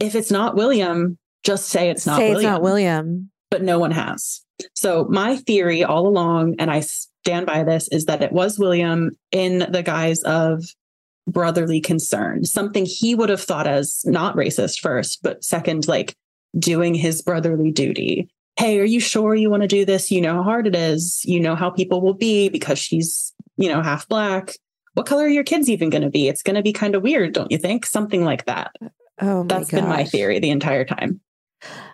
[0.00, 2.38] If it's not William, just say it's not say William.
[2.38, 3.30] it's not William.
[3.50, 4.42] But no one has.
[4.74, 9.10] So my theory all along, and I stand by this, is that it was William
[9.30, 10.64] in the guise of
[11.26, 16.14] brotherly concern, something he would have thought as not racist first, but second, like
[16.58, 18.30] doing his brotherly duty.
[18.58, 20.10] Hey, are you sure you want to do this?
[20.10, 21.24] You know how hard it is.
[21.24, 24.54] You know how people will be because she's, you know, half black.
[24.94, 26.26] What color are your kids even going to be?
[26.26, 27.86] It's going to be kind of weird, don't you think?
[27.86, 28.72] Something like that.
[29.20, 29.48] Oh, that's gosh.
[29.48, 31.20] That's been my theory the entire time.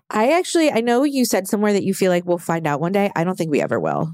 [0.08, 2.92] I actually, I know you said somewhere that you feel like we'll find out one
[2.92, 3.10] day.
[3.14, 4.10] I don't think we ever will.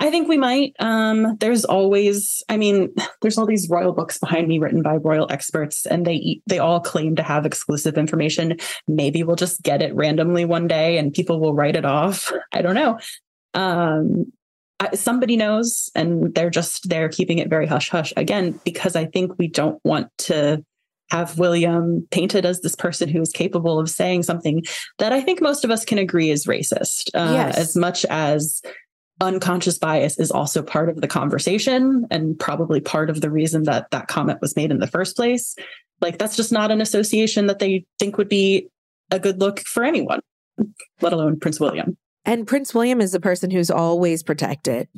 [0.00, 0.74] I think we might.
[0.80, 2.92] Um, there's always, I mean,
[3.22, 6.80] there's all these royal books behind me written by royal experts, and they they all
[6.80, 8.56] claim to have exclusive information.
[8.88, 12.32] Maybe we'll just get it randomly one day, and people will write it off.
[12.52, 12.98] I don't know.
[13.54, 14.32] Um,
[14.80, 19.06] I, somebody knows, and they're just they're keeping it very hush hush again because I
[19.06, 20.64] think we don't want to
[21.10, 24.64] have William painted as this person who is capable of saying something
[24.98, 27.56] that I think most of us can agree is racist, uh, yes.
[27.56, 28.62] as much as
[29.24, 33.90] unconscious bias is also part of the conversation and probably part of the reason that
[33.90, 35.56] that comment was made in the first place.
[36.00, 38.68] Like that's just not an association that they think would be
[39.10, 40.20] a good look for anyone,
[41.00, 41.96] let alone Prince William.
[42.24, 44.88] And Prince William is the person who's always protected.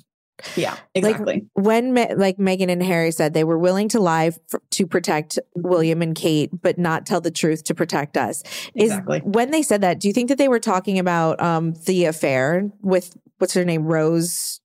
[0.54, 1.34] Yeah, exactly.
[1.34, 5.38] Like when like Meghan and Harry said they were willing to lie f- to protect
[5.54, 8.42] William and Kate, but not tell the truth to protect us.
[8.74, 9.20] Is exactly.
[9.20, 12.70] when they said that, do you think that they were talking about um, the affair
[12.82, 14.60] with what's her name, Rose?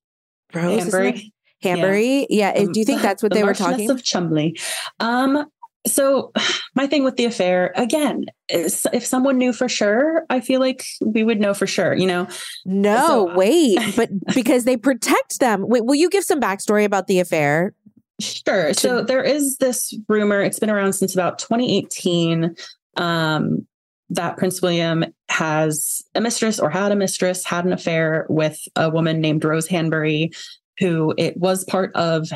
[0.54, 1.32] Rose Hanbury.
[1.62, 2.26] Hanbury.
[2.28, 2.52] Yeah.
[2.56, 2.66] yeah.
[2.72, 3.90] Do you think that's what the they were talking?
[3.90, 4.60] of Cholmondeley.
[5.00, 5.46] Um,
[5.86, 6.32] so
[6.74, 10.84] my thing with the affair again is if someone knew for sure i feel like
[11.00, 12.26] we would know for sure you know
[12.64, 17.06] no so, wait but because they protect them wait will you give some backstory about
[17.06, 17.74] the affair
[18.20, 22.54] sure to- so there is this rumor it's been around since about 2018
[22.98, 23.66] um,
[24.14, 28.90] that prince william has a mistress or had a mistress had an affair with a
[28.90, 30.30] woman named rose hanbury
[30.78, 32.28] who it was part of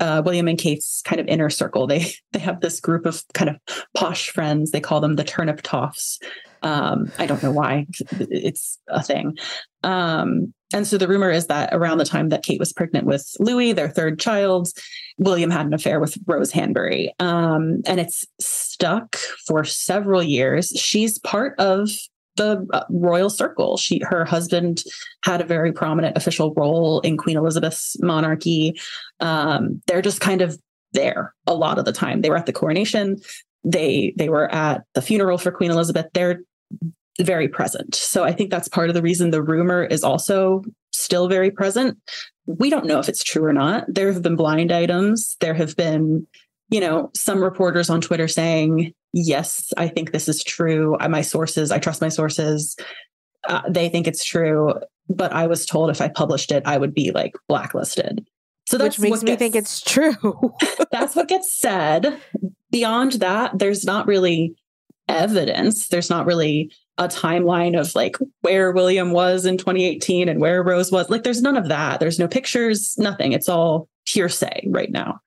[0.00, 1.86] uh, William and Kate's kind of inner circle.
[1.86, 3.56] They they have this group of kind of
[3.94, 4.70] posh friends.
[4.70, 6.18] They call them the turnip toffs.
[6.64, 9.36] Um, I don't know why it's a thing.
[9.82, 13.36] Um, and so the rumor is that around the time that Kate was pregnant with
[13.38, 14.68] Louis, their third child,
[15.18, 17.12] William had an affair with Rose Hanbury.
[17.20, 19.14] Um, and it's stuck
[19.46, 20.70] for several years.
[20.70, 21.90] She's part of
[22.36, 23.76] the uh, royal circle.
[23.76, 24.82] She, her husband
[25.22, 28.76] had a very prominent official role in Queen Elizabeth's monarchy.
[29.20, 30.58] Um, they're just kind of
[30.92, 32.22] there a lot of the time.
[32.22, 33.18] They were at the coronation.
[33.64, 36.06] They they were at the funeral for Queen Elizabeth.
[36.12, 36.40] They're
[37.20, 37.94] very present.
[37.94, 40.62] So I think that's part of the reason the rumor is also
[40.92, 41.98] still very present.
[42.46, 43.84] We don't know if it's true or not.
[43.88, 45.36] There have been blind items.
[45.40, 46.26] There have been,
[46.70, 50.96] you know, some reporters on Twitter saying yes, I think this is true.
[51.08, 52.76] My sources, I trust my sources.
[53.48, 54.74] Uh, they think it's true.
[55.08, 58.26] But I was told if I published it, I would be like blacklisted.
[58.66, 60.54] So that's Which makes me gets, think it's true.
[60.90, 62.20] that's what gets said.
[62.70, 64.54] Beyond that, there's not really
[65.08, 65.88] evidence.
[65.88, 70.92] There's not really a timeline of like where William was in 2018 and where Rose
[70.92, 71.10] was.
[71.10, 72.00] Like there's none of that.
[72.00, 73.32] There's no pictures, nothing.
[73.32, 75.20] It's all hearsay right now.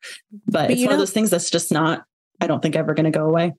[0.45, 2.03] But, but it's one know, of those things that's just not,
[2.39, 3.53] I don't think ever going to go away.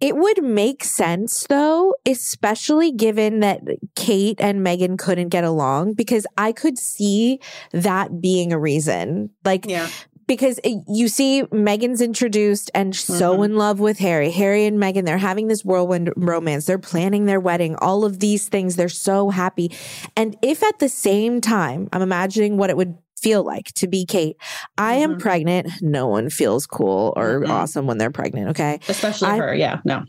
[0.00, 3.62] It would make sense though, especially given that
[3.96, 7.40] Kate and Meghan couldn't get along, because I could see
[7.72, 9.30] that being a reason.
[9.44, 9.88] Like, yeah.
[10.28, 13.44] Because it, you see Meghan's introduced and so Mhm.
[13.46, 14.30] in love with Harry.
[14.30, 16.66] Harry and Megan, they're having this whirlwind romance.
[16.66, 18.76] They're planning their wedding, all of these things.
[18.76, 19.72] They're so happy.
[20.16, 24.06] And if at the same time, I'm imagining what it would feel like to be
[24.06, 24.36] Kate,
[24.76, 25.18] I am Mhm.
[25.18, 25.68] pregnant.
[25.82, 27.48] No one feels cool or Mm-mm.
[27.48, 28.50] awesome when they're pregnant.
[28.50, 28.78] Okay.
[28.88, 29.54] Especially I- her.
[29.54, 29.78] Yeah.
[29.84, 30.04] No.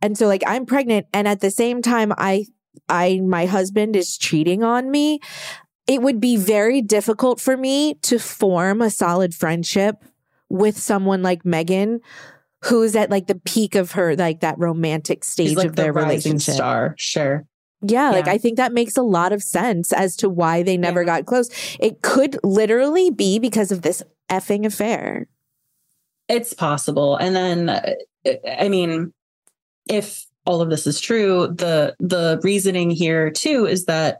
[0.00, 2.44] And so like I'm pregnant and at the same time I
[2.88, 5.20] I my husband is cheating on me.
[5.86, 9.96] It would be very difficult for me to form a solid friendship
[10.48, 12.00] with someone like Meghan
[12.64, 16.00] who's at like the peak of her like that romantic stage like of their the
[16.00, 16.54] relationship.
[16.54, 16.94] star.
[16.96, 17.44] Sure.
[17.84, 21.00] Yeah, like I think that makes a lot of sense as to why they never
[21.00, 21.06] Yeah.
[21.06, 21.48] got close.
[21.80, 25.26] It could literally be because of this effing affair.
[26.28, 27.16] It's possible.
[27.16, 27.94] And then, uh,
[28.56, 29.12] I mean,
[29.88, 34.18] if all of this is true, the the reasoning here too is that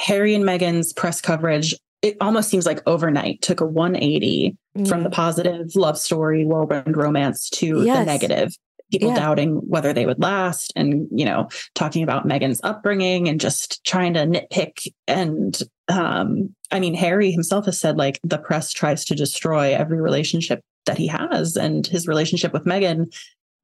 [0.00, 4.56] Harry and Meghan's press coverage it almost seems like overnight took a 180
[4.88, 7.98] from the positive love story, whirlwind romance to Yes.
[7.98, 8.56] the negative.
[8.90, 9.16] People Yeah.
[9.16, 14.14] doubting whether they would last and, you know, talking about Meghan's upbringing and just trying
[14.14, 14.88] to nitpick.
[15.06, 20.00] And um, I mean, Harry himself has said like the press tries to destroy every
[20.00, 23.12] relationship that he has, and his relationship with Meghan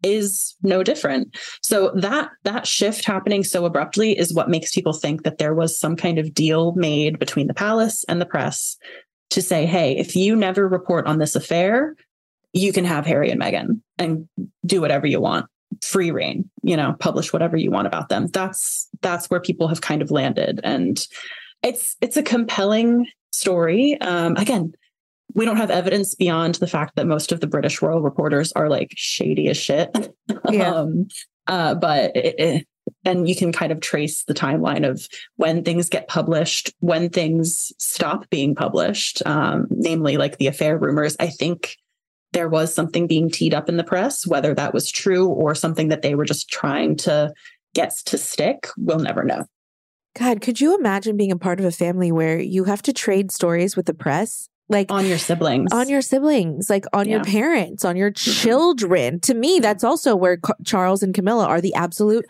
[0.03, 1.36] is no different.
[1.62, 5.78] So that that shift happening so abruptly is what makes people think that there was
[5.78, 8.76] some kind of deal made between the palace and the press
[9.30, 11.97] to say, hey, if you never report on this affair,
[12.53, 14.28] you can have Harry and Meghan and
[14.64, 15.47] do whatever you want.
[15.82, 18.28] Free reign, you know, publish whatever you want about them.
[18.28, 20.61] That's that's where people have kind of landed.
[20.62, 21.05] And
[21.62, 24.01] it's it's a compelling story.
[24.01, 24.72] Um, again,
[25.34, 28.68] we don't have evidence beyond the fact that most of the British royal reporters are
[28.70, 29.90] like shady as shit.
[30.50, 30.72] Yeah.
[30.74, 31.08] um,
[31.46, 32.66] uh, but it, it-
[33.04, 37.72] and you can kind of trace the timeline of when things get published, when things
[37.78, 41.16] stop being published, um, namely like the affair rumors.
[41.18, 41.76] I think
[42.32, 45.88] there was something being teed up in the press, whether that was true or something
[45.88, 47.32] that they were just trying to
[47.74, 48.68] get to stick.
[48.76, 49.46] We'll never know.
[50.16, 53.32] God, could you imagine being a part of a family where you have to trade
[53.32, 54.48] stories with the press?
[54.68, 55.72] Like On your siblings.
[55.72, 58.42] on your siblings, like on your parents, on your mm-hmm.
[58.42, 59.20] children.
[59.20, 59.62] To me, mm-hmm.
[59.62, 62.26] that's also where Charles and Camilla are the absolute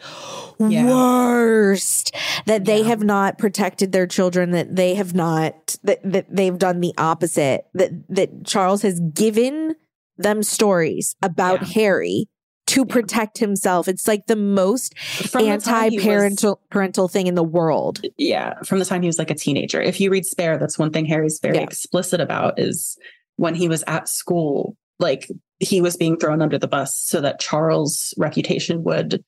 [0.58, 0.84] Yeah.
[0.84, 2.14] worst.
[2.44, 4.50] That they have not protected their children.
[4.50, 5.76] That they have not.
[5.82, 7.64] That that they've done the opposite.
[7.72, 9.74] That that Charles has given
[10.18, 11.68] them stories about Yeah.
[11.74, 12.28] Harry
[12.76, 13.88] to protect himself.
[13.88, 18.02] It's like the most From the time he was- anti-parental parental thing in the world.
[18.18, 19.80] yeah, from the time he was like a teenager.
[19.80, 21.62] If you read Spare, that's one thing Harry's very Yeah.
[21.62, 22.96] explicit about is
[23.36, 27.40] when he was at school, like he was being thrown under the bus so that
[27.40, 29.24] Charles' reputation would,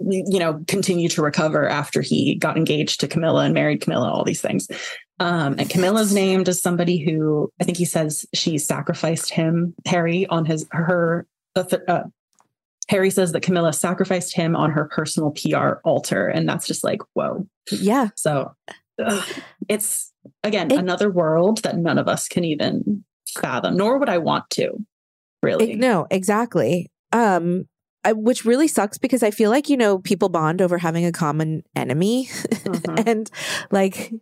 [0.00, 4.24] you know, continue to recover after he got engaged to Camilla and married Camilla, all
[4.24, 4.68] these things.
[5.20, 10.26] Um, and Camilla's named as somebody who I think he says she sacrificed him, Harry,
[10.26, 11.26] on his her.
[11.54, 12.02] Uh,
[12.88, 17.00] Harry says that Camilla sacrificed him on her personal PR altar, and that's just like
[17.14, 17.46] whoa.
[17.70, 18.08] Yeah.
[18.16, 18.54] So
[19.04, 19.24] ugh,
[19.68, 20.12] it's
[20.44, 23.04] again It- another world that none of us can even
[23.38, 24.72] fathom, nor would I want to.
[25.42, 26.90] Really, It- no, exactly.
[27.12, 27.64] Um,
[28.04, 31.10] I, which really sucks because I feel like you know people bond over having a
[31.12, 33.06] common enemy, Mhm.
[33.06, 33.30] and
[33.72, 34.12] like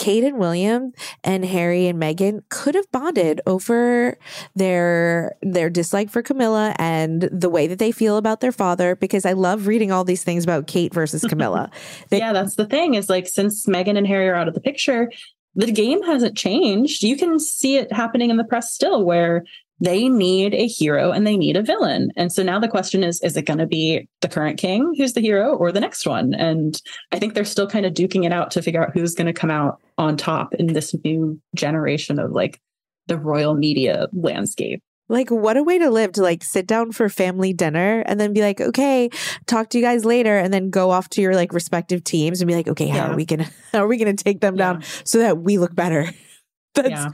[0.00, 0.94] Kate and William
[1.24, 4.16] and Harry and Meghan could have bonded over
[4.54, 8.96] their their dislike for Camilla and the way that they feel about their father.
[8.96, 11.70] Because I love reading all these things about Kate versus Camilla.
[12.08, 12.94] They- yeah, that's the thing.
[12.94, 15.12] Is like since Meghan and Harry are out of the picture,
[15.54, 17.02] the game hasn't changed.
[17.02, 19.44] You can see it happening in the press still, where
[19.80, 22.10] they need a hero and they need a villain.
[22.16, 25.14] And so now the question is: Is it going to be the current king who's
[25.14, 26.34] the hero, or the next one?
[26.34, 26.80] And
[27.12, 29.32] I think they're still kind of duking it out to figure out who's going to
[29.32, 32.60] come out on top in this new generation of like
[33.06, 34.82] the royal media landscape.
[35.08, 38.32] Like, what a way to live to like sit down for family dinner and then
[38.32, 39.10] be like, okay,
[39.46, 42.46] talk to you guys later, and then go off to your like respective teams and
[42.46, 43.12] be like, okay, how Yeah.
[43.12, 46.04] are we gonna how are we gonna take them down so that we look better?
[46.74, 47.08] That's Yeah.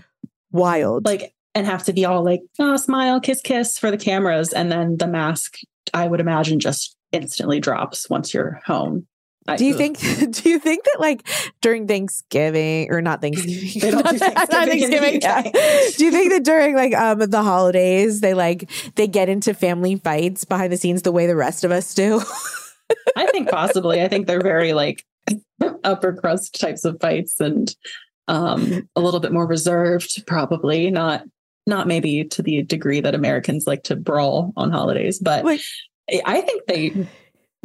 [0.50, 1.06] wild.
[1.06, 4.70] like and have to be all like oh smile kiss kiss for the cameras and
[4.70, 5.57] then the mask
[5.94, 9.07] i would imagine just instantly drops once you're home
[9.48, 9.78] I- do you ugh.
[9.78, 9.98] think
[10.42, 11.26] do you think that like
[11.62, 13.70] during Thanksgiving or not Thanksgiving?
[13.80, 15.42] They don't do not, not Thanksgiving Thanksgiving, yeah.
[15.96, 19.96] Do you think that during like um the holidays they like they get into family
[19.96, 22.20] fights behind the scenes the way the rest of us do?
[23.16, 25.04] i think possibly i think they're very like
[25.84, 27.74] upper crust types of fights and
[28.28, 31.22] um a little bit more reserved probably not
[31.66, 35.60] not maybe to the degree that americans like to brawl on holidays but Like-
[36.24, 37.06] i think they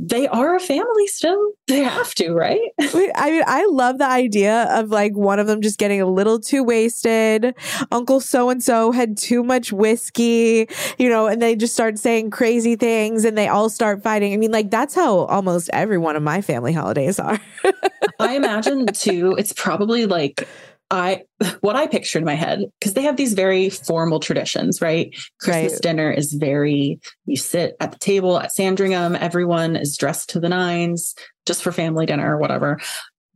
[0.03, 1.51] they are a family still.
[1.67, 2.59] They have to, right?
[2.81, 6.39] I mean, I love the idea of like one of them just getting a little
[6.39, 7.55] too wasted.
[7.91, 12.31] Uncle so and so had too much whiskey, you know, and they just start saying
[12.31, 14.33] crazy things and they all start fighting.
[14.33, 17.39] I mean, like that's how almost every one of my family holidays are.
[18.19, 20.47] I imagine too, it's probably like
[20.91, 21.23] I
[21.61, 25.15] what I picture in my head because they have these very formal traditions, right?
[25.39, 25.81] Christmas right.
[25.81, 30.49] dinner is very you sit at the table at Sandringham, everyone is dressed to the
[30.49, 31.15] nines
[31.47, 32.79] just for family dinner or whatever.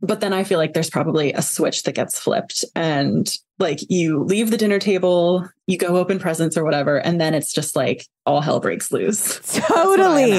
[0.02, 4.22] But then I feel like there's probably a switch that gets flipped and like you
[4.22, 8.06] leave the dinner table, you go open presents or whatever, and then it's just like
[8.26, 9.40] all hell breaks loose.
[9.68, 10.32] Totally.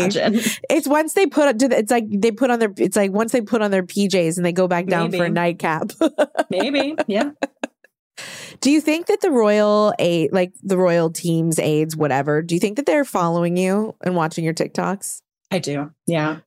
[0.69, 3.61] It's once they put it's like they put on their it's like once they put
[3.61, 5.17] on their PJs and they go back down Maybe.
[5.17, 5.91] for a nightcap.
[6.51, 6.95] Maybe.
[7.07, 7.31] Yeah.
[8.61, 12.59] Do you think that the royal aid like the royal teams aides whatever, do you
[12.59, 15.21] think that they're following you and watching your TikToks?
[15.49, 15.91] I do.
[16.05, 16.39] Yeah.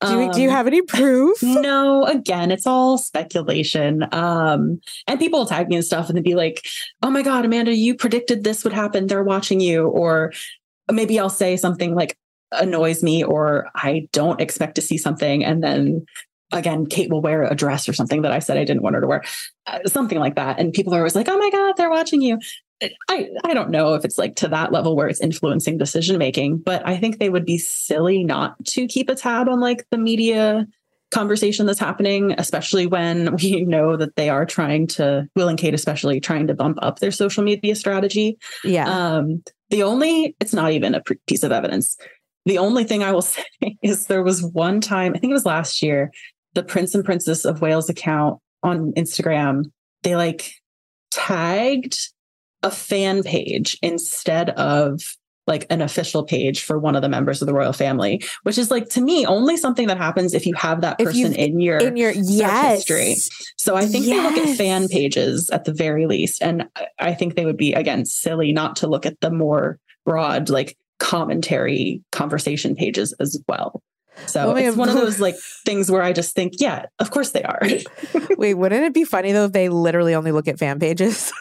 [0.00, 1.42] Do you, um, do you have any proof?
[1.42, 4.06] No, again, it's all speculation.
[4.12, 6.64] Um, and people will tag me and stuff and they'd be like,
[7.02, 9.06] oh my God, Amanda, you predicted this would happen.
[9.06, 9.88] They're watching you.
[9.88, 10.32] Or
[10.90, 12.16] maybe I'll say something like
[12.52, 15.44] annoys me or I don't expect to see something.
[15.44, 16.06] And then
[16.52, 19.00] again, Kate will wear a dress or something that I said I didn't want her
[19.00, 19.22] to wear,
[19.66, 20.58] uh, something like that.
[20.58, 22.38] And people are always like, oh my God, they're watching you.
[23.08, 26.58] I, I don't know if it's like to that level where it's influencing decision making,
[26.58, 29.98] but I think they would be silly not to keep a tab on like the
[29.98, 30.66] media
[31.10, 35.74] conversation that's happening, especially when we know that they are trying to, Will and Kate
[35.74, 38.38] especially, trying to bump up their social media strategy.
[38.64, 38.88] Yeah.
[38.88, 41.96] Um, the only, it's not even a piece of evidence.
[42.46, 43.44] The only thing I will say
[43.82, 46.10] is there was one time, I think it was last year,
[46.54, 49.64] the Prince and Princess of Wales account on Instagram,
[50.02, 50.52] they like
[51.10, 51.98] tagged
[52.62, 55.00] a fan page instead of
[55.46, 58.70] like an official page for one of the members of the royal family, which is
[58.70, 61.96] like to me only something that happens if you have that person in your in
[61.96, 62.78] your yes.
[62.78, 63.16] history.
[63.56, 64.16] So I think yes.
[64.16, 67.72] they look at fan pages at the very least, and I think they would be
[67.72, 73.82] again silly not to look at the more broad like commentary conversation pages as well.
[74.26, 77.30] So oh it's one of those like things where I just think, yeah, of course
[77.30, 77.60] they are.
[78.36, 81.32] Wait, wouldn't it be funny though if they literally only look at fan pages?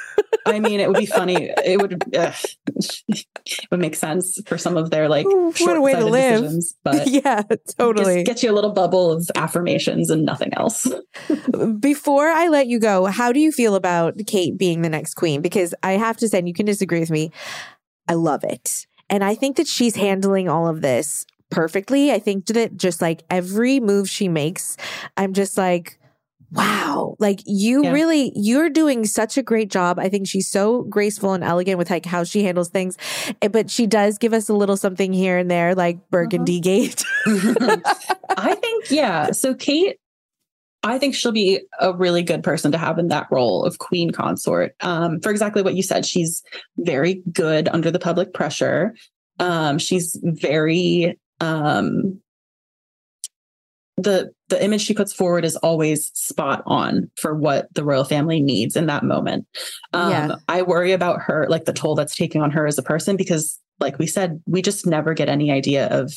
[0.46, 1.54] I mean, it would be funny.
[1.70, 2.32] It would uh,
[2.68, 6.42] it would make sense for some of their like what a way to live.
[6.42, 7.44] Decisions, but yeah,
[7.78, 8.24] totally.
[8.24, 10.88] Get you a little bubble of affirmations and nothing else.
[11.80, 15.42] Before I let you go, how do you feel about Kate being the next queen?
[15.42, 17.32] Because I have to say, and you can disagree with me.
[18.08, 18.88] I love it.
[19.10, 22.12] And I think that she's handling all of this perfectly.
[22.12, 24.78] I think that just like every move she makes,
[25.18, 26.00] I'm just like,
[26.52, 27.92] wow, like you yeah.
[27.92, 30.00] really, you're doing such a great job.
[30.00, 32.98] I think she's so graceful and elegant with like how she handles things,
[33.42, 36.64] eh, but she does give us a little something here and there, like Burgundy uh-huh.
[36.64, 37.06] Gate.
[38.38, 39.32] I think, yeah.
[39.32, 39.98] So Kate,
[40.82, 44.12] I think she'll be a really good person to have in that role of queen
[44.12, 44.76] consort.
[44.80, 46.42] Um, for exactly what you said, she's
[46.78, 48.96] very good under the public pressure.
[49.40, 52.20] Um, she's very um,
[53.98, 58.40] the the image she puts forward is always spot on for what the royal family
[58.40, 59.46] needs in that moment.
[59.94, 60.36] Um, yeah.
[60.48, 63.60] I worry about her, like the toll that's taking on her as a person, because,
[63.80, 66.14] like we said, we just never get any idea of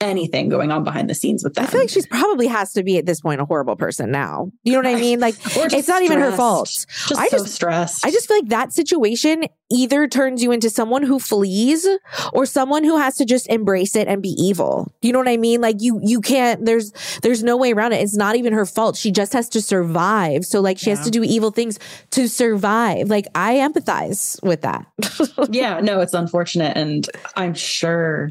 [0.00, 1.64] anything going on behind the scenes with that.
[1.64, 4.50] I feel like she's probably has to be at this point a horrible person now.
[4.62, 5.18] You know what I mean?
[5.18, 6.02] Like it's not stressed.
[6.02, 6.68] even her fault.
[6.68, 8.06] Just I so just stressed.
[8.06, 11.86] I just feel like that situation either turns you into someone who flees
[12.32, 14.92] or someone who has to just embrace it and be evil.
[15.02, 15.60] You know what I mean?
[15.60, 16.92] Like you you can't there's
[17.22, 18.00] there's no way around it.
[18.00, 18.96] It's not even her fault.
[18.96, 20.44] She just has to survive.
[20.44, 20.96] So like she yeah.
[20.96, 21.78] has to do evil things
[22.12, 23.08] to survive.
[23.08, 24.86] Like I empathize with that.
[25.50, 28.30] yeah, no, it's unfortunate and I'm sure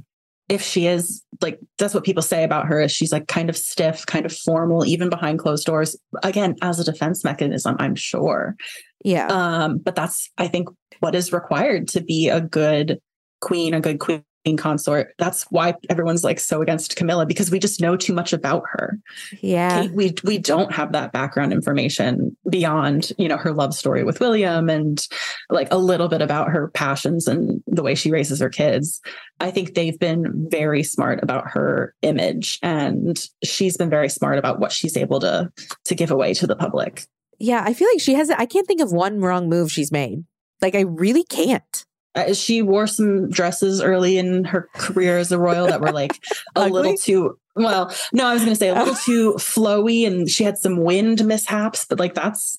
[0.49, 3.57] if she is like that's what people say about her is she's like kind of
[3.57, 5.95] stiff kind of formal even behind closed doors.
[6.23, 8.55] Again as a defense mechanism i'm sure.
[9.03, 9.27] Yeah.
[9.27, 10.69] Um but that's i think
[10.99, 12.99] what is required to be a good
[13.41, 14.23] queen a good queen
[14.55, 15.13] consort.
[15.17, 18.97] That's why everyone's like so against Camilla because we just know too much about her.
[19.41, 19.81] Yeah.
[19.81, 24.19] Kate, we we don't have that background information beyond, you know, her love story with
[24.19, 25.05] William and
[25.49, 29.01] like a little bit about her passions and the way she raises her kids.
[29.39, 34.59] I think they've been very smart about her image and she's been very smart about
[34.59, 35.51] what she's able to
[35.85, 37.05] to give away to the public.
[37.39, 40.23] Yeah, I feel like she has I can't think of one wrong move she's made.
[40.61, 41.85] Like I really can't.
[42.17, 46.19] Uh, she wore some dresses early in her career as a royal that were like
[46.55, 50.29] a little too well no i was going to say a little too flowy and
[50.29, 52.57] she had some wind mishaps but like that's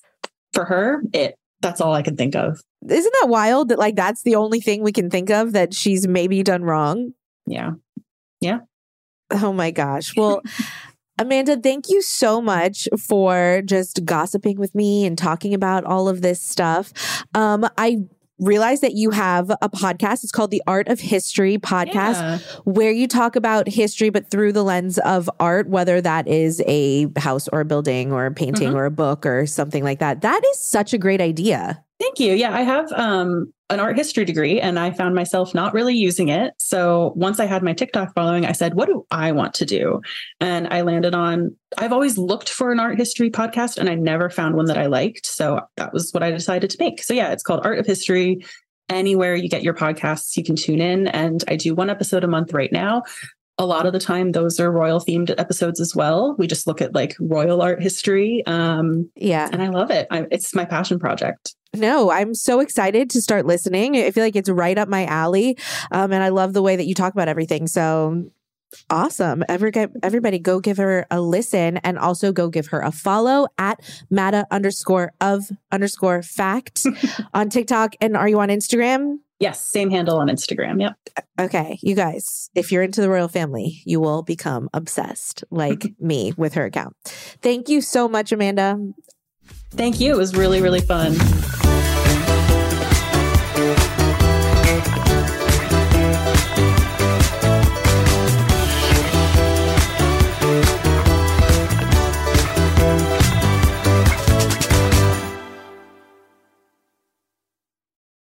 [0.53, 2.61] for her it that's all i can think of.
[2.87, 6.07] Isn't that wild that like that's the only thing we can think of that she's
[6.07, 7.13] maybe done wrong?
[7.45, 7.71] Yeah.
[8.39, 8.59] Yeah.
[9.31, 10.15] Oh my gosh.
[10.15, 10.41] Well,
[11.19, 16.21] Amanda, thank you so much for just gossiping with me and talking about all of
[16.21, 16.93] this stuff.
[17.35, 17.97] Um, I
[18.39, 20.23] realized that you have a podcast.
[20.23, 22.37] It's called the Art of History podcast, yeah.
[22.63, 27.07] where you talk about history, but through the lens of art, whether that is a
[27.17, 28.77] house or a building or a painting mm-hmm.
[28.77, 30.21] or a book or something like that.
[30.21, 31.83] That is such a great idea.
[31.99, 32.33] Thank you.
[32.33, 36.29] Yeah, I have um, an art history degree and I found myself not really using
[36.29, 36.53] it.
[36.59, 40.01] So once I had my TikTok following, I said, what do I want to do?
[40.39, 44.29] And I landed on, I've always looked for an art history podcast and I never
[44.29, 45.25] found one that I liked.
[45.25, 47.03] So that was what I decided to make.
[47.03, 48.45] So yeah, it's called Art of History.
[48.87, 51.07] Anywhere you get your podcasts, you can tune in.
[51.07, 53.03] And I do one episode a month right now.
[53.59, 56.33] A lot of the time, those are royal themed episodes as well.
[56.39, 58.41] We just look at like royal art history.
[58.47, 59.49] Um, yeah.
[59.51, 60.07] And I love it.
[60.09, 61.53] I, it's my passion project.
[61.75, 63.95] No, I'm so excited to start listening.
[63.95, 65.57] I feel like it's right up my alley.
[65.91, 67.67] Um, and I love the way that you talk about everything.
[67.67, 68.31] So
[68.89, 69.43] awesome.
[69.47, 73.79] Every, everybody go give her a listen and also go give her a follow at
[74.09, 76.85] Matta underscore of underscore fact
[77.33, 77.95] on TikTok.
[78.01, 79.17] And are you on Instagram?
[79.39, 80.81] Yes, same handle on Instagram.
[80.81, 81.25] Yep.
[81.39, 86.33] Okay, you guys, if you're into the royal family, you will become obsessed like me
[86.35, 86.93] with her account.
[87.41, 88.77] Thank you so much, Amanda.
[89.71, 90.13] Thank you.
[90.13, 91.15] It was really, really fun.